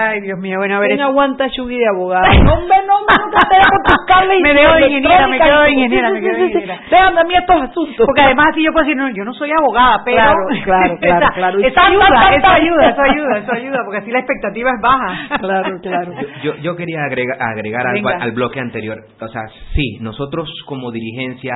[0.09, 0.89] Ay, Dios mío, bueno, a ver.
[0.91, 2.23] ¿Quién es- aguanta Chugui de abogado?
[2.47, 5.71] No, hombre, no, no te dejo tus cables Me dejo de ingeniera, me quedo de
[5.71, 6.57] ingeniera, me quedo de sí, sí.
[6.59, 6.79] ingeniera.
[6.89, 8.05] Déjame a mí estos asuntos.
[8.05, 10.17] Porque además así yo puedo decir, no, yo no soy abogada, pero...
[10.17, 11.59] Claro, claro, claro, Esa- claro.
[11.59, 15.37] Eso ayuda, eso ayuda, eso ayuda, eso ayuda, porque así la expectativa es baja.
[15.39, 16.11] Claro, claro.
[16.43, 18.97] Yo, yo quería agrega- agregar algo al bloque anterior.
[19.19, 19.41] O sea,
[19.73, 21.53] sí, nosotros como dirigencia,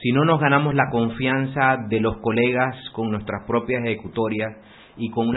[0.00, 4.50] si no nos ganamos la confianza de los colegas con nuestras propias ejecutorias
[4.96, 5.36] y con un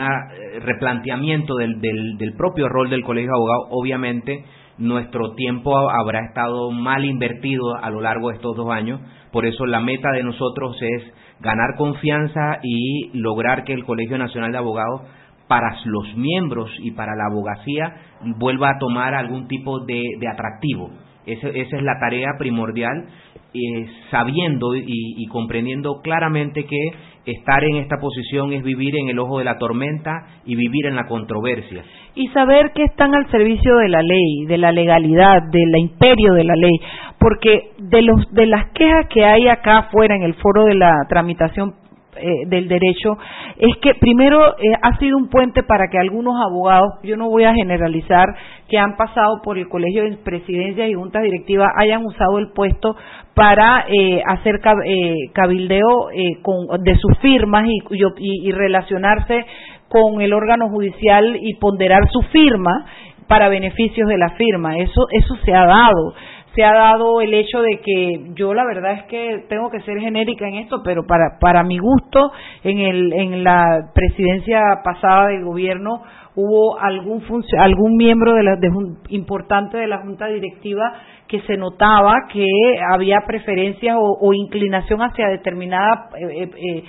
[0.62, 4.44] replanteamiento del, del, del propio rol del colegio de abogados, obviamente
[4.78, 9.00] nuestro tiempo habrá estado mal invertido a lo largo de estos dos años.
[9.32, 11.04] Por eso la meta de nosotros es
[11.40, 15.02] ganar confianza y lograr que el Colegio Nacional de Abogados
[15.48, 17.96] para los miembros y para la abogacía
[18.38, 20.90] vuelva a tomar algún tipo de, de atractivo.
[21.26, 23.06] Ese- esa es la tarea primordial,
[23.54, 26.78] eh, sabiendo y, y comprendiendo claramente que
[27.26, 30.96] estar en esta posición es vivir en el ojo de la tormenta y vivir en
[30.96, 31.84] la controversia.
[32.16, 36.44] y saber que están al servicio de la ley, de la legalidad, del imperio de
[36.44, 36.80] la ley,
[37.20, 40.92] porque de los de las quejas que hay acá afuera en el foro de la
[41.08, 41.81] tramitación
[42.18, 43.18] eh, del derecho
[43.58, 47.44] es que primero eh, ha sido un puente para que algunos abogados, yo no voy
[47.46, 48.26] a generalizar,
[48.68, 52.96] que han pasado por el colegio de presidencias y juntas directivas hayan usado el puesto
[53.34, 57.80] para eh, hacer cab- eh, cabildeo eh, con, de sus firmas y,
[58.18, 59.46] y- y relacionarse
[59.90, 62.86] con el órgano judicial y ponderar su firma
[63.28, 64.78] para beneficios de la firma.
[64.78, 66.14] Eso, eso se ha dado.
[66.56, 70.00] Se ha dado el hecho de que yo la verdad es que tengo que ser
[70.00, 72.32] genérica en esto, pero para, para mi gusto,
[72.64, 76.04] en, el, en la presidencia pasada del gobierno
[76.36, 77.22] hubo algún
[77.60, 78.70] algún miembro de la, de
[79.10, 80.94] importante de la junta directiva
[81.28, 82.46] que se notaba que
[82.94, 86.84] había preferencias o, o inclinación hacia determinada eh, eh,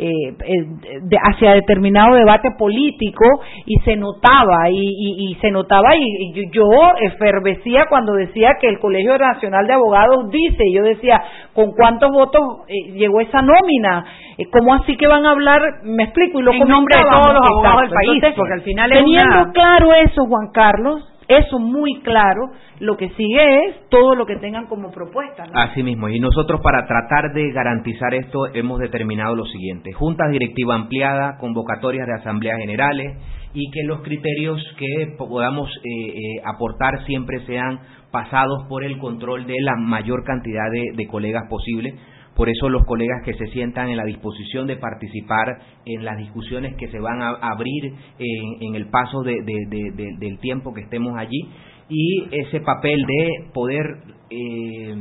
[0.00, 0.10] eh,
[0.44, 0.66] eh,
[1.02, 3.24] de- hacia determinado debate político
[3.66, 6.62] y se notaba y, y- y se notaba y, y yo,
[7.00, 11.20] efervecía cuando decía que el Colegio Nacional de Abogados dice y yo decía
[11.52, 14.04] con cuántos votos eh, llegó esa nómina
[14.52, 17.42] cómo así que van a hablar me explico y lo En nombre de todos los
[17.50, 21.58] abogados del país, Entonces, porque al final es teniendo una- claro eso Juan Carlos eso
[21.58, 25.60] muy claro lo que sigue es todo lo que tengan como propuesta ¿no?
[25.60, 30.74] Así mismo, y nosotros para tratar de garantizar esto hemos determinado lo siguiente, juntas directiva
[30.74, 33.18] ampliada, convocatorias de asambleas generales
[33.52, 39.46] y que los criterios que podamos eh, eh, aportar siempre sean pasados por el control
[39.46, 41.94] de la mayor cantidad de, de colegas posible.
[42.38, 46.76] Por eso los colegas que se sientan en la disposición de participar en las discusiones
[46.76, 50.72] que se van a abrir en, en el paso de- de- de- de- del tiempo
[50.72, 51.48] que estemos allí.
[51.90, 53.84] Y ese papel de poder
[54.30, 54.94] eh,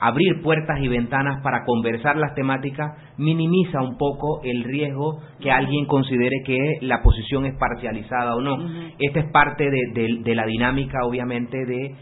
[0.00, 5.86] abrir puertas y ventanas para conversar las temáticas minimiza un poco el riesgo que alguien
[5.86, 8.58] considere que la posición es parcializada o no.
[8.98, 11.94] Esta es parte de la dinámica, obviamente, de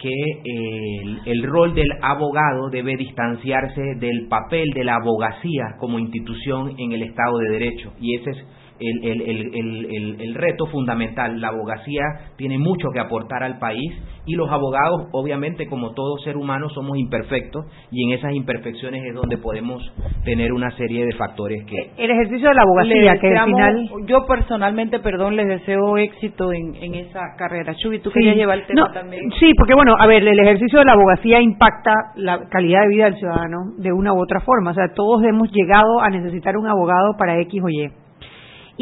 [0.00, 0.08] que
[0.44, 6.92] el, el, rol del abogado debe distanciarse del papel de la abogacía como institución en
[6.92, 7.92] el Estado de Derecho.
[8.00, 8.38] Y ese es
[8.80, 11.40] el, el, el, reto fundamental.
[11.40, 12.02] La abogacía
[12.36, 13.92] tiene mucho que aportar al país
[14.26, 19.14] y los abogados, obviamente, como todo ser humano, somos imperfectos y en esas imperfecciones es
[19.14, 19.82] donde podemos
[20.24, 21.90] tener una serie de factores que...
[22.02, 23.90] El ejercicio de la abogacía, que al final...
[24.06, 27.74] Yo personalmente, perdón, les deseo éxito en, en esa carrera.
[27.74, 29.30] Chubi, tú querías llevar el tema también.
[29.38, 33.04] Sí, porque bueno, a ver, el ejercicio de la abogacía impacta la calidad de vida
[33.04, 34.70] del ciudadano de una u otra forma.
[34.70, 37.90] O sea, todos hemos llegado a necesitar un abogado para X o Y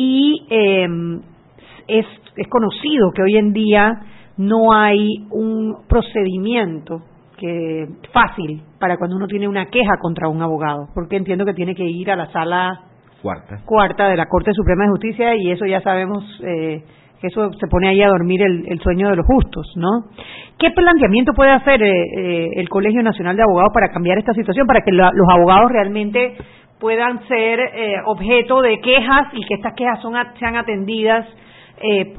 [0.00, 1.20] y em,
[1.88, 4.00] es, es conocido que hoy en día
[4.36, 7.02] no hay un procedimiento
[7.36, 11.74] que fácil para cuando uno tiene una queja contra un abogado, porque entiendo que tiene
[11.74, 12.80] que ir a la sala
[13.20, 16.84] cuarta, cuarta de la Corte Suprema de Justicia y eso ya sabemos eh,
[17.20, 20.04] que eso se pone ahí a dormir el, sueño de los justos, ¿no?
[20.60, 24.64] ¿Qué planteamiento puede hacer eh, eh, el Colegio Nacional de Abogados para cambiar esta situación,
[24.64, 26.36] para que los abogados realmente
[26.80, 31.26] puedan ser eh, objeto de quejas y que estas quejas son, sean atendidas
[31.82, 32.14] eh,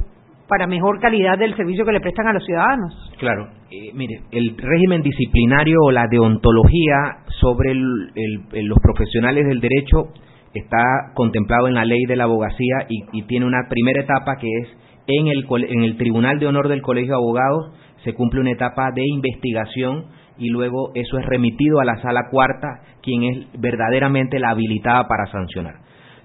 [0.48, 3.12] para mejor calidad del servicio que le prestan a los ciudadanos.
[3.20, 10.10] Claro, eh, mire, el régimen disciplinario o la deontología sobre los profesionales del derecho
[10.54, 14.48] está contemplado en la ley de la abogacía y, y, tiene una primera etapa que
[14.62, 14.68] es
[15.06, 17.72] en el, en el Tribunal de Honor del Colegio de Abogados
[18.04, 20.06] se cumple una etapa de investigación
[20.40, 25.28] y luego eso es remitido a la sala cuarta, quien es verdaderamente la habilitada para
[25.28, 25.76] sancionar.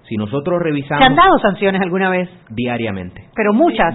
[0.07, 1.03] Si nosotros revisamos...
[1.03, 2.29] ¿Se han dado sanciones alguna vez?
[2.49, 3.25] Diariamente.
[3.35, 3.93] Pero muchas.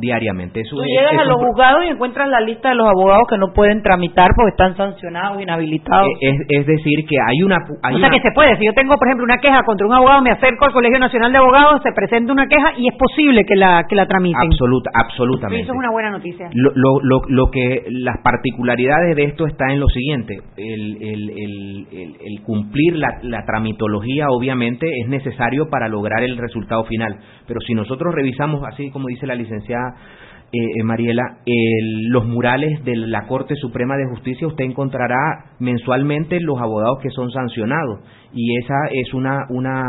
[0.00, 0.60] diariamente.
[0.60, 3.52] Eso Tú llegas a los juzgados y encuentras la lista de los abogados que no
[3.54, 6.08] pueden tramitar porque están sancionados, inhabilitados.
[6.20, 7.58] Es, es decir, que hay una...
[7.84, 8.56] Hay o sea, que se puede.
[8.58, 11.30] Si yo tengo, por ejemplo, una queja contra un abogado, me acerco al Colegio Nacional
[11.30, 14.42] de Abogados, se presenta una queja y es posible que la, que la tramiten.
[14.42, 15.62] Absoluta, absolutamente.
[15.62, 16.50] eso es una buena noticia.
[16.54, 20.40] Lo, lo, lo, que las particularidades de esto está en lo siguiente.
[20.56, 26.84] El, el, el, el cumplir la, la tramitología, obviamente, es necesario para lograr el resultado
[26.84, 27.18] final.
[27.46, 29.94] Pero si nosotros revisamos, así como dice la licenciada
[30.52, 31.38] eh, eh, Mariela,
[32.08, 35.16] los murales de la Corte Suprema de Justicia, usted encontrará
[35.58, 38.00] mensualmente los abogados que son sancionados.
[38.34, 39.82] Y esa es una, una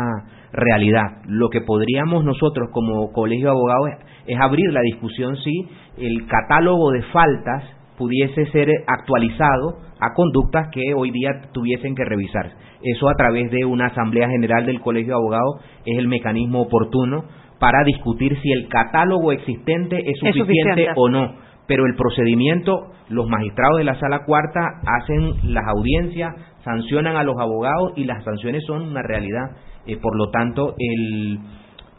[0.52, 1.22] realidad.
[1.26, 3.90] Lo que podríamos nosotros como Colegio de Abogados
[4.26, 7.64] es abrir la discusión si el catálogo de faltas
[7.96, 12.52] pudiese ser actualizado a conductas que hoy día tuviesen que revisar.
[12.82, 17.24] Eso a través de una Asamblea General del Colegio de Abogados es el mecanismo oportuno
[17.58, 21.34] para discutir si el catálogo existente es suficiente, o no.
[21.66, 27.36] Pero el procedimiento, los magistrados de la sala cuarta hacen las audiencias, sancionan a los
[27.38, 29.56] abogados y las sanciones son una realidad.
[29.86, 31.38] Eh, por lo tanto, el,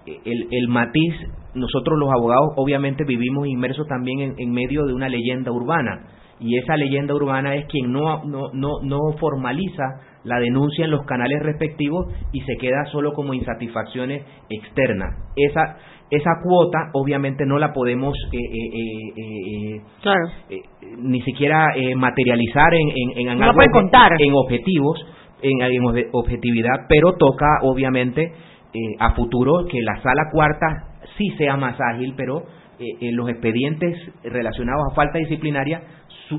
[0.06, 1.14] el, el, matiz,
[1.54, 6.08] nosotros los abogados obviamente vivimos inmersos también en medio de una leyenda urbana.
[6.40, 9.84] Y esa leyenda urbana es quien no, no, no, no formaliza
[10.26, 15.16] la denuncia en los canales respectivos y se queda solo como insatisfacciones externas.
[15.36, 15.78] Esa,
[16.12, 19.82] esa cuota obviamente no la podemos eh, eh,
[20.50, 20.62] eh,
[20.98, 25.06] ni siquiera materializar en, en, en, en objetivos,
[25.42, 28.34] en, en objetividad, pero toca obviamente
[29.00, 30.66] a futuro que la sala cuarta
[31.18, 32.44] sí sea más ágil, pero
[33.14, 35.82] los expedientes relacionados a falta disciplinaria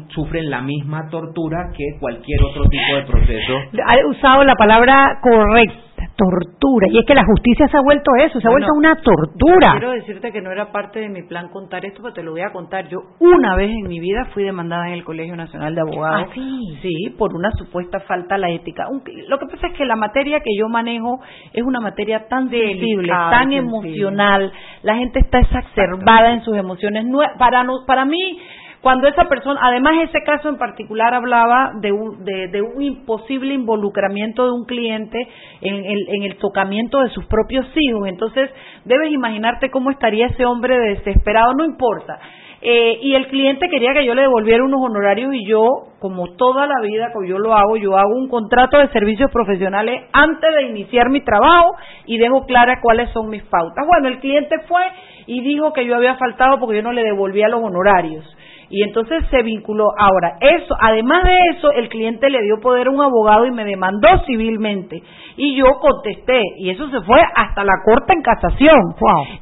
[0.09, 3.55] sufren la misma tortura que cualquier otro tipo de proceso.
[3.85, 5.86] Ha usado la palabra correcta,
[6.17, 6.87] tortura.
[6.91, 9.73] Y es que la justicia se ha vuelto eso, se ha vuelto una tortura.
[9.73, 12.43] Quiero decirte que no era parte de mi plan contar esto, pero te lo voy
[12.43, 12.89] a contar.
[12.89, 16.29] Yo una vez en mi vida fui demandada en el Colegio Nacional de Abogados.
[16.29, 16.79] ¿Ah, sí?
[16.83, 18.87] Sí, por una supuesta falta a la ética.
[19.29, 21.21] Lo que pasa es que la materia que yo manejo
[21.53, 24.53] es una materia tan sensible, tan emocional.
[24.83, 27.05] La gente está exacerbada en sus emociones.
[27.39, 28.39] para, para mí
[28.87, 34.45] cuando esa persona, además ese caso en particular hablaba de un, de, un imposible involucramiento
[34.45, 35.19] de un cliente
[35.61, 38.49] en el, en el tocamiento de sus propios hijos, entonces
[38.85, 42.21] debes imaginarte cómo estaría ese hombre desesperado, no importa.
[42.63, 45.69] Eh, y el cliente quería que yo le devolviera unos honorarios y yo,
[45.99, 50.05] como toda la vida que yo lo hago, yo hago un contrato de servicios profesionales
[50.13, 51.75] antes de iniciar mi trabajo
[52.05, 53.85] y dejo claras cuáles son mis pautas.
[53.85, 54.83] Bueno, el cliente fue
[55.27, 58.25] y dijo que yo había faltado porque yo no le devolvía los honorarios.
[58.69, 59.91] Y entonces se vinculó.
[59.99, 63.65] Ahora, eso, además de eso, el cliente le dio poder a un abogado y me
[63.65, 65.03] demandó civilmente.
[65.37, 68.95] Y yo contesté, y eso se fue hasta la corte en casación.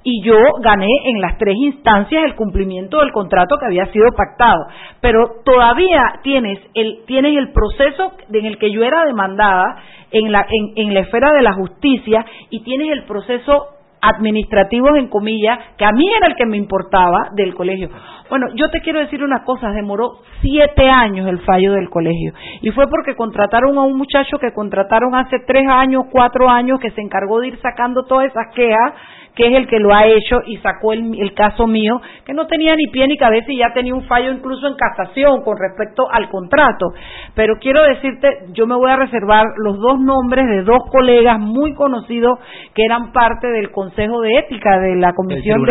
[0.03, 4.67] Y yo gané en las tres instancias el cumplimiento del contrato que había sido pactado.
[5.01, 9.77] Pero todavía tienes el, tienes el proceso en el que yo era demandada
[10.11, 13.69] en la, en, en la esfera de la justicia y tienes el proceso
[14.15, 17.89] administrativos en comillas, que a mí era el que me importaba del colegio.
[18.31, 22.33] Bueno, yo te quiero decir una cosa, demoró siete años el fallo del colegio.
[22.63, 26.91] Y fue porque contrataron a un muchacho que contrataron hace tres años, cuatro años, que
[26.91, 28.95] se encargó de ir sacando todas esas quejas
[29.35, 32.77] que es el que lo ha hecho y sacó el, caso mío, que no tenía
[32.77, 36.29] ni pie ni cabeza y ya tenía un fallo incluso en casación con respecto al
[36.29, 36.87] contrato.
[37.35, 41.75] Pero quiero decirte, yo me voy a reservar los dos nombres de dos colegas muy
[41.75, 42.39] conocidos
[42.75, 45.63] que eran parte del Consejo de Ética de la Comisión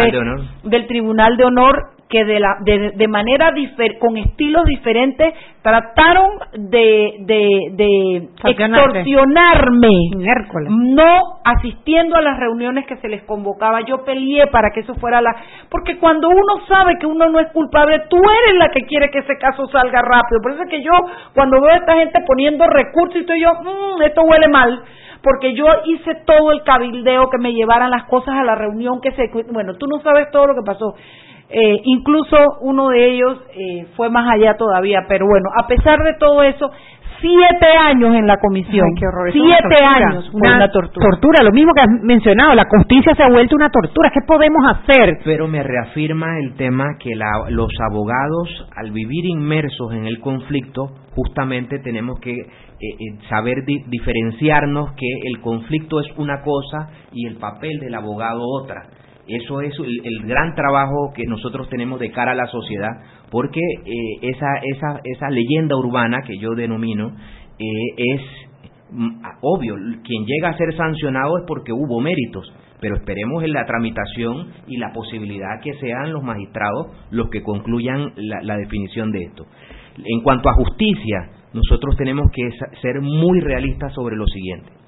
[0.63, 3.51] del Tribunal de Honor que de, la, de, manera
[3.99, 9.89] con estilos diferentes trataron de, de, extorsionarme,
[10.69, 13.81] no asistiendo a las reuniones que se les convocaba.
[13.81, 15.35] Yo peleé para que eso fuera la...
[15.69, 19.19] Porque cuando uno sabe que uno no es culpable, tú eres la que quiere que
[19.19, 20.41] ese caso salga rápido.
[20.41, 20.91] Por eso es que yo,
[21.33, 24.83] cuando veo a esta gente poniendo recursos y estoy yo, mmm, esto huele mal
[25.23, 29.11] porque yo hice todo el cabildeo que me llevaran las cosas a la reunión que
[29.13, 30.95] se bueno tú no sabes todo lo que pasó
[31.55, 36.15] eh, incluso uno de ellos eh, fue más allá todavía, pero bueno, a pesar de
[36.15, 36.71] todo eso,
[37.21, 38.87] siete años en la comisión.
[39.31, 41.09] siete años una, tortura.
[41.11, 41.43] tortura.
[41.43, 44.09] Lo mismo que has mencionado, la justicia se ha vuelto una tortura.
[44.11, 45.19] ¿Qué podemos hacer?
[45.23, 47.15] Pero me reafirma el tema que
[47.49, 52.47] los abogados, al vivir inmersos en el conflicto, justamente tenemos que eh,
[53.29, 58.87] saber diferenciarnos que el conflicto es una cosa y el papel del abogado otra
[59.27, 62.91] eso es el, gran trabajo que nosotros tenemos de cara a la sociedad,
[63.31, 67.15] porque eh, esa, esa, esa leyenda urbana que yo denomino
[67.57, 67.65] eh,
[67.97, 68.21] es
[68.91, 73.65] mm, obvio, quien llega a ser sancionado es porque hubo méritos, pero esperemos en la
[73.65, 79.45] tramitación y la posibilidad que sean los magistrados los que concluyan la definición de esto.
[80.03, 82.49] En cuanto a justicia, nosotros tenemos que
[82.81, 84.82] ser muy realistas sobre lo siguiente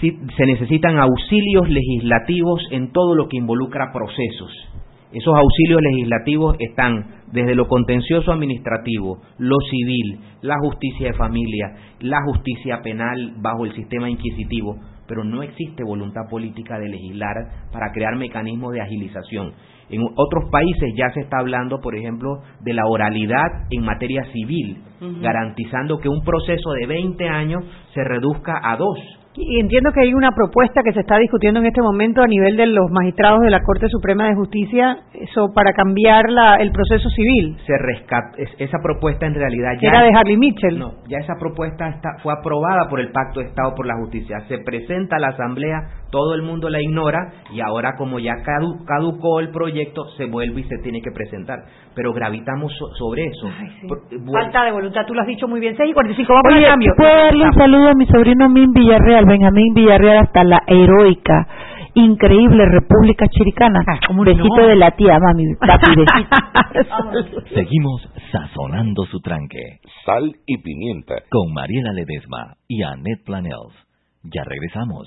[0.00, 4.52] se necesitan auxilios legislativos en todo lo que involucra procesos.
[5.14, 12.18] Esos auxilios legislativos están desde lo contencioso administrativo, lo civil, la justicia de familia, la
[12.26, 14.76] justicia penal bajo el sistema inquisitivo,
[15.06, 17.36] pero no existe voluntad política de legislar
[17.72, 19.52] para crear mecanismos de agilización.
[19.88, 24.82] En otros países ya se está hablando, por ejemplo, de la oralidad en materia civil,
[25.20, 28.98] garantizando que un proceso de 20 años se reduzca a dos
[29.36, 32.66] entiendo que hay una propuesta que se está discutiendo en este momento a nivel de
[32.66, 37.56] los magistrados de la Corte Suprema de Justicia eso para cambiar la, el proceso civil.
[37.66, 37.74] Se
[38.58, 40.78] esa propuesta en realidad ya era de Harley Mitchell.
[40.78, 44.40] No, ya esa propuesta está, fue aprobada por el Pacto de Estado por la Justicia.
[44.48, 49.40] Se presenta a la Asamblea, todo el mundo la ignora y ahora como ya caducó
[49.40, 51.58] el proyecto se vuelve y se tiene que presentar.
[51.94, 53.48] Pero gravitamos sobre eso.
[54.32, 55.76] Falta de voluntad, tú lo has dicho muy bien.
[55.76, 56.92] 6 y 45, vamos Oye, cambio.
[56.96, 59.24] ¿Puedo darle un saludo a mi sobrino Min Villarreal?
[59.26, 61.46] Benjamín Villarreal hasta la heroica,
[61.94, 63.82] increíble República Chiricana.
[63.86, 65.44] Ah, un besito de la tía, mami.
[67.54, 69.78] Seguimos sazonando su tranque.
[70.04, 71.14] Sal y pimienta.
[71.30, 73.74] Con Mariela Ledesma y Annette Planels.
[74.24, 75.06] Ya regresamos.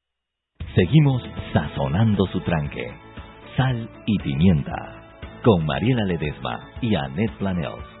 [0.75, 2.93] Seguimos sazonando su tranque.
[3.57, 4.73] Sal y pimienta.
[5.43, 8.00] Con Mariela Ledesma y Annette Planels.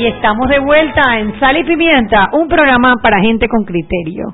[0.00, 4.32] Y estamos de vuelta en Sal y Pimienta, un programa para gente con criterio.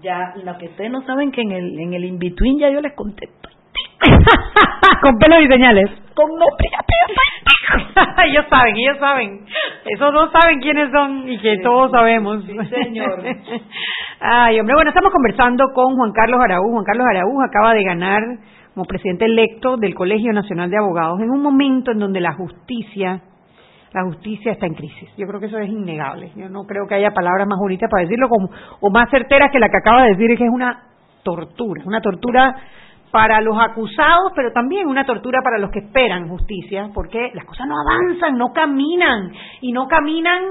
[0.00, 2.94] Ya, lo que ustedes no saben que en el, en el in-between ya yo les
[2.94, 3.50] contesto.
[5.02, 5.90] con pelos y señales.
[6.14, 6.34] Con y
[8.30, 9.44] ellos saben, ellos saben.
[9.84, 12.42] Esos no saben quiénes son y que todos sabemos.
[12.46, 13.22] Sí, señor.
[14.20, 16.72] Ay, hombre, bueno, estamos conversando con Juan Carlos Araúz.
[16.72, 18.22] Juan Carlos Araúz acaba de ganar
[18.72, 23.20] como presidente electo del Colegio Nacional de Abogados en un momento en donde la justicia
[23.94, 25.08] la justicia está en crisis.
[25.16, 26.32] Yo creo que eso es innegable.
[26.34, 29.60] Yo no creo que haya palabras más bonitas para decirlo como, o más certeras que
[29.60, 30.82] la que acaba de decir, que es una
[31.22, 32.56] tortura, una tortura
[33.12, 37.68] para los acusados, pero también una tortura para los que esperan justicia, porque las cosas
[37.68, 39.30] no avanzan, no caminan,
[39.60, 40.42] y no caminan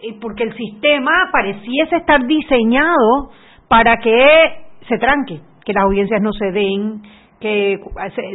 [0.00, 3.30] eh, porque el sistema pareciese estar diseñado
[3.68, 7.02] para que se tranque, que las audiencias no se den,
[7.42, 7.80] que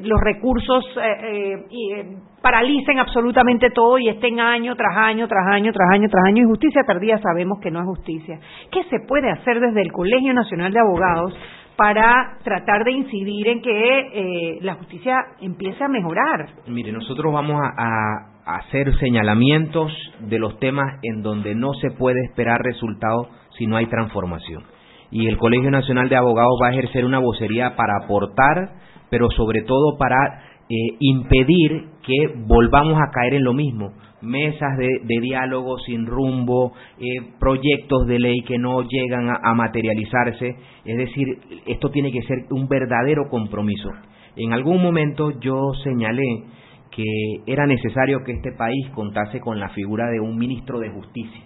[0.03, 5.89] los recursos eh, eh, paralicen absolutamente todo y estén año tras año, tras año, tras
[5.93, 6.43] año, tras año.
[6.43, 8.38] Y justicia tardía sabemos que no es justicia.
[8.70, 11.34] ¿Qué se puede hacer desde el Colegio Nacional de Abogados
[11.78, 16.49] para tratar de incidir en que eh, la justicia empiece a mejorar?
[16.68, 22.60] Mire, nosotros vamos a hacer señalamientos de los temas en donde no se puede esperar
[22.62, 24.64] resultados si no hay transformación.
[25.12, 28.72] Y el Colegio Nacional de Abogados va a ejercer una vocería para aportar
[29.10, 33.93] pero sobre todo para eh, impedir que volvamos a caer en lo mismo.
[34.22, 40.55] Mesas de, diálogo sin rumbo, eh, proyectos de ley que no llegan a, materializarse.
[40.86, 43.91] Es decir, esto tiene que ser un verdadero compromiso.
[44.36, 46.43] En algún momento yo señalé
[46.91, 47.03] que
[47.45, 51.43] era necesario que este país contase con la figura de un ministro de justicia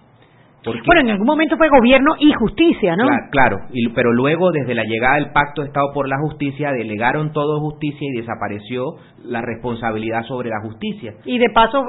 [0.64, 3.08] bueno, en algún momento fue gobierno y justicia, ¿no?
[3.32, 3.58] Claro,
[3.96, 8.08] pero luego desde la llegada del Pacto de Estado por la Justicia delegaron todo justicia
[8.08, 8.96] y desapareció
[9.26, 11.14] la responsabilidad sobre la justicia.
[11.26, 11.84] Y de paso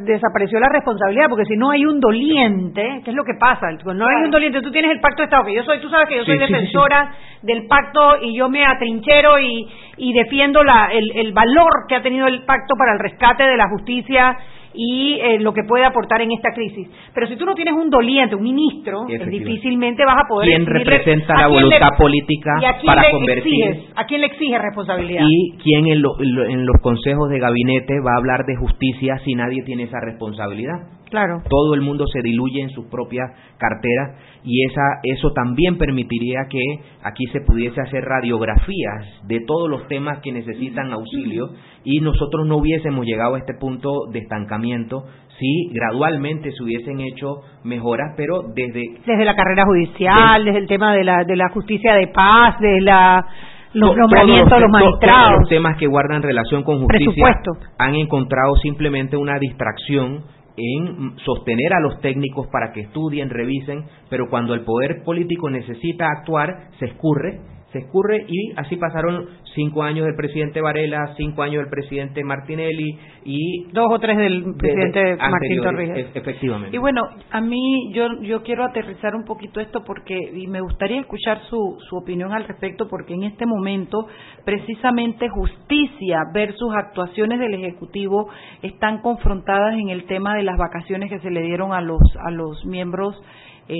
[0.00, 3.70] desapareció la responsabilidad, porque si no hay un doliente, ¿qué es lo que pasa?
[3.84, 6.08] No hay un doliente, tú tienes el Pacto de Estado, que yo soy, tú sabes
[6.08, 7.12] que yo soy defensora
[7.42, 9.68] del pacto y yo me atrinchero y,
[9.98, 13.56] y defiendo la, el, el valor que ha tenido el pacto para el rescate de
[13.56, 14.36] la justicia
[14.76, 16.88] y eh, lo que puede aportar en esta crisis.
[17.14, 20.48] Pero si tú no tienes un doliente, un ministro, difícilmente vas a poder...
[20.48, 22.52] ¿Quién representa la voluntad política
[22.84, 23.86] para convertir?
[23.96, 25.24] ¿A quién le exige responsabilidad?
[25.28, 26.02] ¿Y quién en,
[26.50, 30.96] en los consejos de gabinete va a hablar de justicia si nadie tiene esa responsabilidad?
[31.10, 31.42] Claro.
[31.48, 36.60] Todo el mundo se diluye en sus propias carteras y esa, eso también permitiría que
[37.02, 41.50] aquí se pudiese hacer radiografías de todos los temas que necesitan auxilio
[41.84, 45.04] y nosotros no hubiésemos llegado a este punto de estancamiento
[45.38, 48.82] si gradualmente se hubiesen hecho mejoras, pero desde...
[49.06, 52.80] Desde la carrera judicial, desde el tema de la, de la justicia de paz, de
[52.80, 53.26] la
[53.74, 55.28] los nombramientos de los magistrados.
[55.28, 57.42] Todos los temas que guardan relación con justicia
[57.78, 60.24] han encontrado simplemente una distracción
[60.56, 66.06] en sostener a los técnicos para que estudien, revisen, pero cuando el poder político necesita
[66.10, 67.40] actuar, se escurre
[67.76, 72.98] se escurre y así pasaron cinco años del presidente Varela, cinco años del presidente Martinelli
[73.24, 75.98] y dos o tres del presidente Martín Torrijos.
[76.14, 76.76] Efectivamente.
[76.76, 81.00] Y bueno, a mí yo yo quiero aterrizar un poquito esto porque y me gustaría
[81.00, 84.06] escuchar su su opinión al respecto porque en este momento
[84.44, 88.28] precisamente justicia versus actuaciones del ejecutivo
[88.62, 92.30] están confrontadas en el tema de las vacaciones que se le dieron a los a
[92.30, 93.20] los miembros
[93.68, 93.76] eh,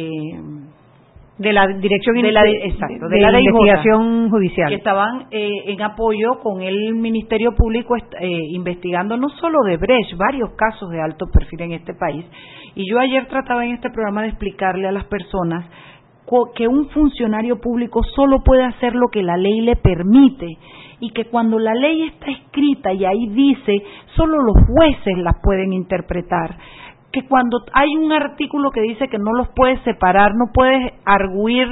[1.39, 5.65] de la dirección de la, de, exacto, de, de la investigación judicial que estaban eh,
[5.67, 11.01] en apoyo con el Ministerio Público eh, investigando no solo de Brecht, varios casos de
[11.01, 12.25] alto perfil en este país.
[12.75, 15.67] Y yo ayer trataba en este programa de explicarle a las personas
[16.55, 20.59] que un funcionario público solo puede hacer lo que la ley le permite
[20.99, 23.83] y que cuando la ley está escrita y ahí dice,
[24.17, 26.57] solo los jueces las pueden interpretar
[27.23, 31.67] que cuando hay un artículo que dice que no los puedes separar, no puedes arguir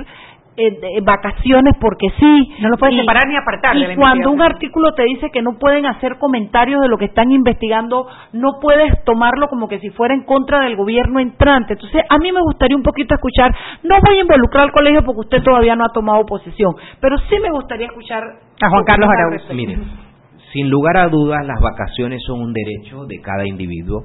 [0.56, 2.52] eh, de- vacaciones porque sí.
[2.60, 5.28] No los puedes Y- separar ni apartar de Y la cuando un artículo te dice
[5.32, 9.80] que no pueden hacer comentarios de lo que están investigando, no puedes tomarlo como que
[9.80, 11.72] si fuera en contra del gobierno entrante.
[11.72, 15.20] Entonces, a mí me gustaría un poquito escuchar, no voy a involucrar al colegio porque
[15.22, 18.22] usted todavía no ha tomado posición, pero sí me gustaría escuchar
[18.62, 19.54] A Juan Carlos respecto.
[19.54, 19.76] Mire,
[20.52, 24.04] sin lugar a dudas, las vacaciones son un derecho de cada individuo.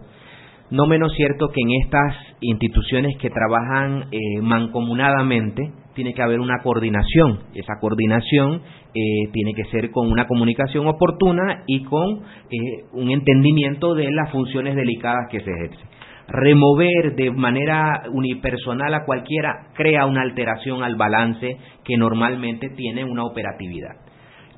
[0.71, 6.59] No menos cierto que en estas instituciones que trabajan eh, mancomunadamente tiene que haber una
[6.61, 7.39] coordinación.
[7.55, 8.61] Esa coordinación
[8.93, 14.31] eh, tiene que ser con una comunicación oportuna y con eh, un entendimiento de las
[14.31, 15.89] funciones delicadas que se ejercen.
[16.27, 23.23] Remover de manera unipersonal a cualquiera crea una alteración al balance que normalmente tiene una
[23.25, 23.95] operatividad.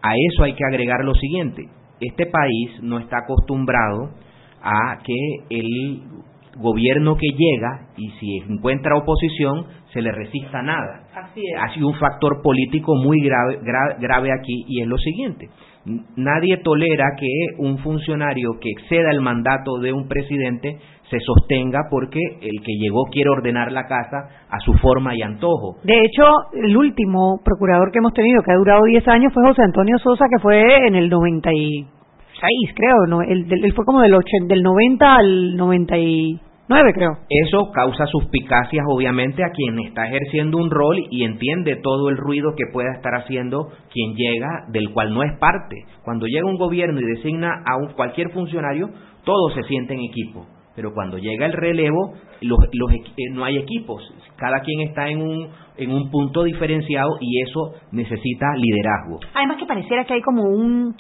[0.03, 1.70] A eso hay que agregar lo siguiente.
[2.01, 4.09] Este país no está acostumbrado
[4.64, 5.16] a que
[5.49, 6.01] el
[6.57, 11.03] gobierno que llega y si encuentra oposición se le resista nada.
[11.16, 11.59] Así es.
[11.62, 15.49] Ha sido un factor político muy grave, gra- grave aquí y es lo siguiente.
[16.16, 20.78] Nadie tolera que un funcionario que exceda el mandato de un presidente
[21.09, 25.78] se sostenga porque el que llegó quiere ordenar la casa a su forma y antojo.
[25.84, 29.64] De hecho, el último procurador que hemos tenido, que ha durado 10 años, fue José
[29.64, 31.88] Antonio Sosa, que fue en el 96,
[32.75, 32.95] creo.
[33.07, 37.11] No, él, él fue como del, 80, del 90 al 99, creo.
[37.29, 42.53] Eso causa suspicacias, obviamente, a quien está ejerciendo un rol y entiende todo el ruido
[42.55, 45.75] que pueda estar haciendo quien llega, del cual no es parte.
[46.03, 48.89] Cuando llega un gobierno y designa a un, cualquier funcionario,
[49.23, 50.45] todos se sienten equipo.
[50.73, 54.01] Pero cuando llega el relevo, los, los equi- eh, no hay equipos.
[54.37, 59.19] Cada quien está en un, en un punto diferenciado y eso necesita liderazgo.
[59.35, 60.95] Además que pareciera que hay como un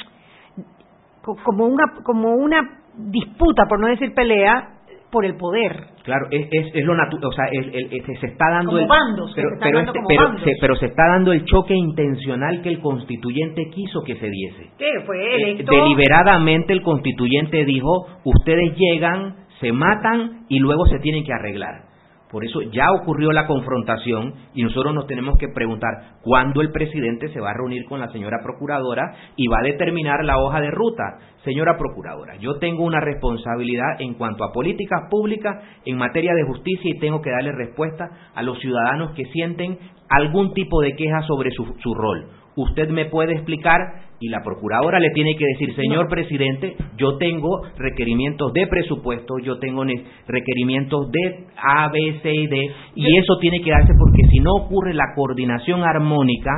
[1.23, 4.77] como una como una disputa, por no decir pelea,
[5.11, 5.87] por el poder.
[6.03, 7.71] Claro, es, es, es lo natural, o sea, el-
[8.19, 10.43] se está dando Como el, bandos, pero, se pero dando este- como pero bandos.
[10.43, 14.69] se, pero se está dando el choque intencional que el constituyente quiso que se diese.
[14.77, 14.89] ¿Qué?
[15.05, 15.71] Fue Eh, electo.
[15.71, 21.83] Deliberadamente el constituyente dijo, ustedes llegan, se matan y luego se tienen que arreglar.
[22.31, 25.89] Por eso ya ocurrió la confrontación y nosotros nos tenemos que preguntar
[26.21, 30.23] cuándo el presidente se va a reunir con la señora procuradora y va a determinar
[30.23, 31.19] la hoja de ruta.
[31.43, 36.89] Señora procuradora, yo tengo una responsabilidad en cuanto a políticas públicas en materia de justicia
[36.89, 39.77] y tengo que darle respuesta a los ciudadanos que sienten
[40.07, 42.27] algún tipo de queja sobre su, rol.
[42.55, 43.79] Usted me puede explicar
[44.21, 49.57] y la procuradora le tiene que decir, señor presidente, yo tengo requerimientos de presupuesto, yo
[49.57, 49.83] tengo
[50.27, 54.51] requerimientos de A, B, C y D, y eso tiene que darse porque si no
[54.53, 56.51] ocurre la coordinación armónica,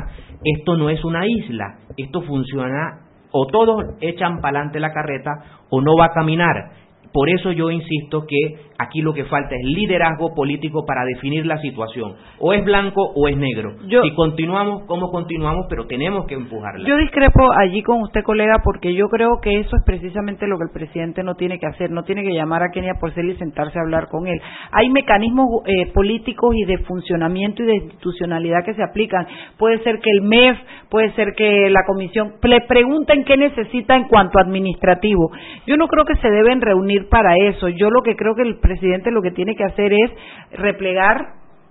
[0.43, 2.99] esto no es una isla, esto funciona,
[3.31, 5.31] o todos echan para adelante la carreta
[5.69, 6.71] o no va a caminar.
[7.13, 11.57] Por eso yo insisto que aquí lo que falta es liderazgo político para definir la
[11.59, 12.15] situación.
[12.39, 13.75] O es blanco o es negro.
[13.81, 15.65] si continuamos, ¿cómo continuamos?
[15.69, 16.87] Pero tenemos que empujarla.
[16.87, 20.65] Yo discrepo allí con usted, colega, porque yo creo que eso es precisamente lo que
[20.65, 21.91] el presidente no tiene que hacer.
[21.91, 24.39] No tiene que llamar a Kenia Porcel y sentarse a hablar con él.
[24.71, 29.27] Hay mecanismos eh, políticos y de funcionamiento y de institucionalidad que se aplican.
[29.57, 30.57] Puede ser que el MEF,
[30.89, 35.31] puede ser que la comisión le pregunten qué necesita en cuanto a administrativo.
[35.65, 37.69] Yo no creo que se deben reunir para eso.
[37.69, 38.72] Yo lo que creo que el presidente
[39.11, 40.11] lo que tiene que hacer es
[40.57, 41.17] replegar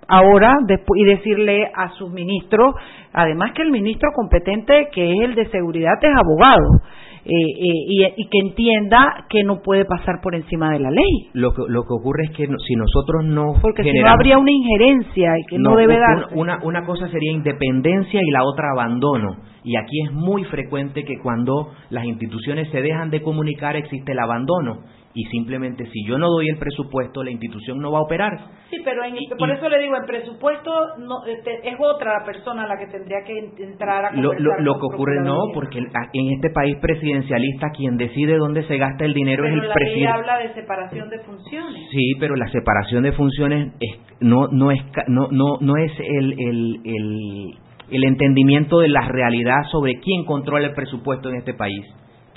[0.07, 0.53] ahora
[0.95, 2.75] y decirle a sus ministros,
[3.13, 6.67] además que el ministro competente que es el de seguridad es abogado
[7.25, 11.29] eh, eh, y, y que entienda que no puede pasar por encima de la ley,
[11.31, 14.37] Lo que, lo que ocurre es que no- si nosotros no porque si no habría
[14.37, 16.35] una injerencia y que no, debe darse.
[16.35, 19.37] Una, una cosa sería independencia y la otra abandono.
[19.63, 24.19] Y aquí es muy frecuente que cuando las instituciones se dejan de comunicar existe el
[24.19, 24.79] abandono.
[25.15, 28.31] Y simplemente si yo no doy el presupuesto, la institución no va a operar.
[28.71, 32.77] Sí, pero en- por eso le digo, el presupuesto no, este, es otra persona la
[32.79, 36.77] que tendría que en- entrar a Lo, lo, que ocurre no, porque en este país
[36.81, 40.07] presidencialista quien decide dónde se gasta el dinero Pero es el presidente.
[40.07, 41.81] habla de separación de funciones.
[41.91, 46.33] Sí, pero la separación de funciones es- no, no es, no, no, no es el,
[46.39, 47.51] el, el,
[47.91, 51.85] el entendimiento de la realidad sobre quién controla el presupuesto en este país.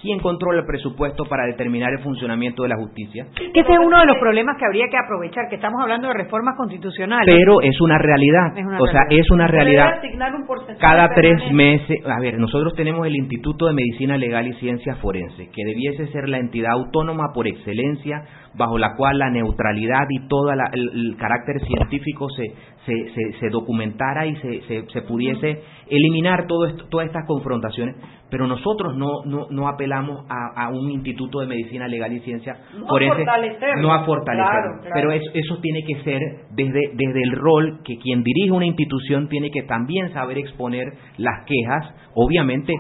[0.01, 3.27] ¿Quién controla el presupuesto para determinar el funcionamiento de la justicia?
[3.35, 6.15] Que ese es uno de los problemas que habría que aprovechar, que estamos hablando de
[6.15, 7.35] reformas constitucionales.
[7.35, 8.57] Pero es una realidad.
[8.57, 9.87] Es una o sea, es una realidad.
[9.87, 14.99] Un Cada tres meses, a ver, nosotros tenemos el Instituto de Medicina Legal y Ciencias
[14.99, 18.23] Forenses, que debiese ser la entidad autónoma por excelencia,
[18.57, 22.45] bajo la cual la neutralidad y todo el, el carácter científico se,
[22.87, 27.97] se, se, se documentara y se, se, se pudiese eliminar todo esto- todas estas confrontaciones.
[28.29, 32.59] Pero nosotros no, no, no apelamos a, a un Instituto de Medicina Legal y Ciencias
[32.77, 33.83] No Forenses, fortalecerlo.
[33.83, 34.51] no a fortalecerlo.
[34.51, 34.95] Claro, claro.
[34.95, 39.29] Pero eso, eso tiene que ser desde, desde el rol que quien dirige una institución
[39.29, 40.87] tiene que también saber exponer
[41.19, 41.95] las quejas.
[42.15, 42.73] Obviamente,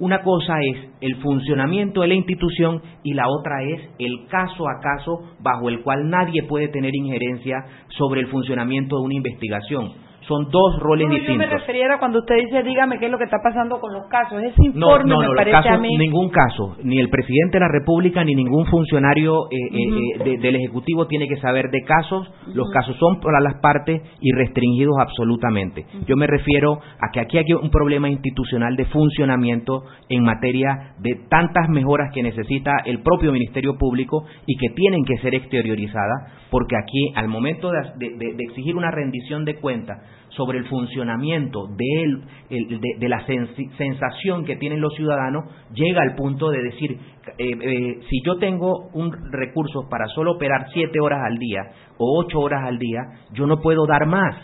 [0.00, 4.80] una cosa es el funcionamiento de la institución y la otra es el caso a
[4.80, 5.07] caso
[5.40, 7.64] bajo el cual nadie puede tener injerencia
[7.96, 10.07] sobre el funcionamiento de una investigación.
[10.28, 11.50] Son dos roles No, yo me distintos.
[11.50, 14.42] referiera cuando usted dice, dígame qué es lo que está pasando con los casos.
[14.42, 15.96] Ese No, informe no, me no, los parece casos, a mí...
[15.96, 19.78] ningún caso, ni el presidente de la República ni ningún funcionario eh, eh,
[20.20, 22.30] eh, de- del Ejecutivo tiene que saber de casos.
[22.52, 25.86] Los casos son para las partes y restringidos absolutamente.
[26.06, 31.14] Yo me refiero a que aquí hay un problema institucional de funcionamiento en materia de
[31.30, 36.76] tantas mejoras que necesita el propio Ministerio Público y que tienen que ser exteriorizadas, porque
[36.76, 39.98] aquí al momento de- de exigir una rendición de cuentas
[40.38, 42.02] sobre el funcionamiento de,
[42.48, 48.00] el- de, la sensación que tienen los ciudadanos, llega al punto de decir, eh, eh,
[48.08, 51.60] si yo tengo un recurso para solo operar siete horas al día
[51.98, 53.00] o ocho horas al día,
[53.32, 54.34] yo no puedo dar más.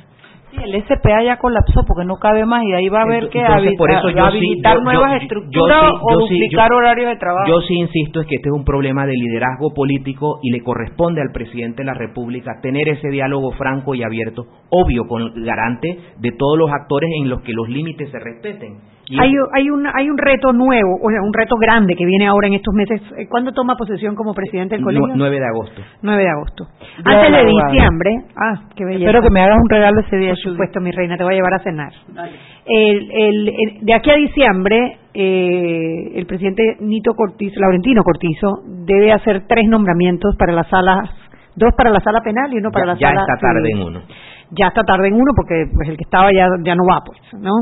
[0.56, 3.40] Sí, el SPA ya colapsó porque no cabe más y ahí va a haber que
[3.40, 6.72] Entonces, habi- por eso yo sí- habilitar yo- yo- nuevas yo- estructuras yo o duplicar
[6.72, 7.48] horarios de trabajo.
[7.48, 11.20] Yo sí insisto es que este es un problema de liderazgo político y le corresponde
[11.20, 15.98] al presidente de la República tener ese diálogo franco y abierto, obvio, con el garante
[16.18, 18.78] de todos los actores en los que los límites se respeten.
[19.20, 22.46] Hay, hay, un, hay un reto nuevo, o sea, un reto grande que viene ahora
[22.48, 23.02] en estos meses.
[23.18, 25.12] Eh, ¿Cuándo toma posesión como presidente del colegio?
[25.14, 25.82] 9 de agosto.
[26.00, 26.64] 9 de agosto.
[27.04, 27.72] Antes de abogado.
[27.72, 29.04] diciembre, ah, qué belleza.
[29.10, 31.36] Espero que me hagas un regalo ese día, Por supuesto, mi reina, te voy a
[31.36, 31.92] llevar a cenar.
[32.64, 39.12] El, el- el- de aquí a diciembre, eh, el presidente Nito Cortizo, Laurentino Cortizo, debe
[39.12, 41.10] hacer tres nombramientos para las salas,
[41.56, 43.80] dos para la sala penal y uno para Ya, la ya sala está tarde civil.
[43.82, 44.00] en uno.
[44.50, 47.18] Ya está tarde en uno porque pues el que estaba ya, ya no va, pues,
[47.42, 47.52] ¿no?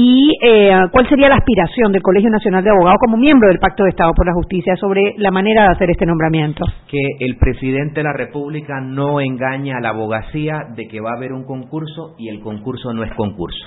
[0.00, 3.82] Y eh, cuál sería la aspiración del Colegio Nacional de Abogados como miembro del Pacto
[3.82, 6.64] de Estado por la Justicia sobre la manera de hacer este nombramiento.
[6.86, 11.16] Que el presidente de la República no engaña a la abogacía de que va a
[11.16, 13.58] haber un concurso y el concurso no es concurso.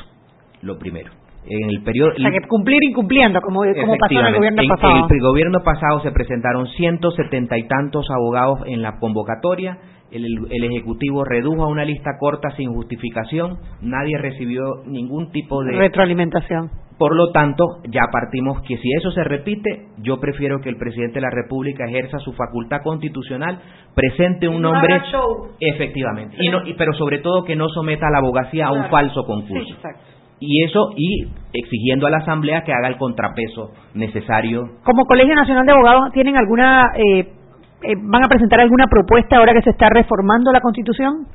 [0.61, 1.11] Lo primero.
[1.43, 4.67] En el periodo, O sea, que cumplir incumpliendo, como, como pasó en el gobierno En-
[4.69, 5.07] pasado.
[5.09, 9.77] En el gobierno pasado se presentaron 170 y tantos abogados en la convocatoria.
[10.12, 13.57] El, el Ejecutivo redujo a una lista corta sin justificación.
[13.82, 15.72] Nadie recibió ningún tipo de...
[15.78, 16.70] Retroalimentación.
[16.97, 21.16] Por lo tanto, ya partimos que si eso se repite, yo prefiero que el presidente
[21.16, 23.59] de la República ejerza su facultad constitucional,
[23.95, 24.97] presente un no nombre
[25.59, 28.86] efectivamente, y no- y- pero sobre todo que no someta a la abogacía a un
[28.89, 29.66] falso concurso.
[29.66, 30.01] Sí, exacto.
[30.39, 35.66] Y eso y exigiendo a la Asamblea que haga el contrapeso necesario Como Colegio Nacional
[35.66, 37.28] de Abogados, ¿tienen alguna, eh,
[37.97, 41.25] van a presentar alguna propuesta ahora que se está reformando la Constitución?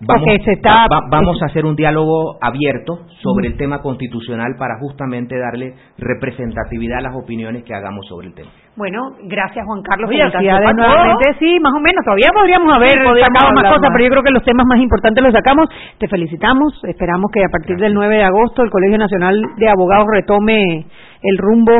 [0.00, 3.82] Vamos, Porque se está- va- va- vamos a hacer un diálogo abierto sobre el tema
[3.82, 8.50] constitucional para justamente darle representatividad a las opiniones que hagamos sobre el tema.
[8.76, 10.08] Bueno, gracias Juan Carlos.
[10.08, 11.24] Oye, Felicitaciones ¿así de nuevamente.
[11.40, 12.04] Sí, más o menos.
[12.04, 13.90] Todavía podríamos haber Sí, podríamos sacado más cosas, más.
[13.92, 15.66] pero yo creo que los temas más importantes los sacamos.
[15.98, 16.68] Te felicitamos.
[16.84, 20.86] Esperamos que a partir del 9 de agosto el Colegio Nacional de Abogados retome
[21.22, 21.74] el rumbo,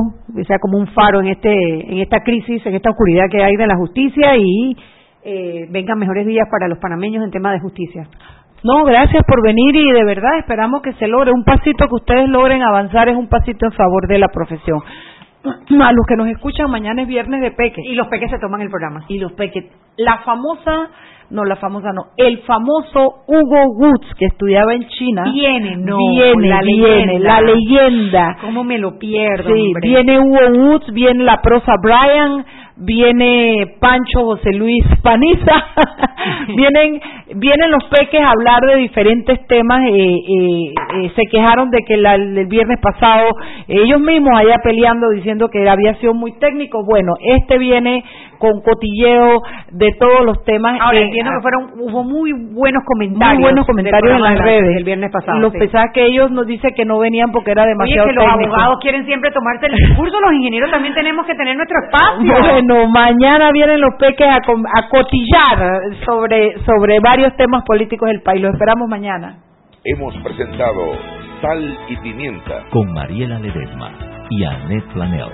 [0.45, 3.67] sea como un faro en este, en esta crisis, en esta oscuridad que hay de
[3.69, 4.75] la justicia y
[5.25, 8.07] eh, vengan mejores días para los panameños en tema de justicia.
[8.65, 11.31] No, gracias por venir y de verdad esperamos que se logre.
[11.33, 14.81] Un pasito que ustedes logren avanzar es un pasito en favor de la profesión.
[15.81, 17.81] A los que nos escuchan, mañana es viernes de peque.
[17.85, 19.05] Y los peques se toman el programa.
[19.09, 19.65] Y los peques.
[19.97, 20.91] La famosa,
[21.31, 25.25] no, la famosa no, el famoso Hugo Woods que estudiaba en China.
[25.33, 27.41] Viene, no, Viene, la viene, leyenda.
[27.41, 28.37] la leyenda.
[28.41, 29.81] ¿Cómo me lo pierdo, Sí, hombre?
[29.89, 32.45] viene Hugo Woods, viene la prosa Brian,
[32.79, 35.53] viene Pancho José Luis Paniza,
[36.57, 37.01] vienen,
[37.37, 39.81] vienen los peques a hablar de diferentes temas.
[39.89, 40.75] eh, eh,
[41.05, 43.29] eh, se quejaron de que la- el viernes pasado
[43.69, 46.83] ellos mismos allá peleando diciendo que había sido muy técnico.
[46.85, 48.05] Bueno, este viene
[48.39, 49.41] con cotilleo
[49.73, 50.79] de todos los temas.
[50.81, 53.35] Ahora eh, entiendo ah, que fueron hubo muy buenos comentarios.
[53.35, 54.77] muy buenos comentarios en las de la- redes.
[54.77, 55.41] el viernes pasado.
[55.41, 55.59] Los sí.
[55.59, 58.55] pensaban que ellos nos dicen que no venían porque era Oye, demasiado que los técnico.
[58.55, 62.35] abogados quieren siempre tomarse el discurso, los ingenieros también tenemos que tener nuestro espacio.
[62.59, 68.43] Bueno, mañana vienen los peques a, a cotillar sobre, sobre varios temas políticos del país.
[68.43, 69.39] Lo esperamos mañana.
[69.85, 70.93] Hemos presentado
[71.41, 72.65] Sal y Pimienta.
[72.71, 73.93] Con Mariela Ledesma
[74.31, 75.31] y Annette Planel.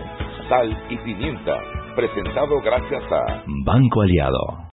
[0.48, 1.58] Sal y Pimienta,
[1.96, 4.63] presentado gracias a Banco Aliado.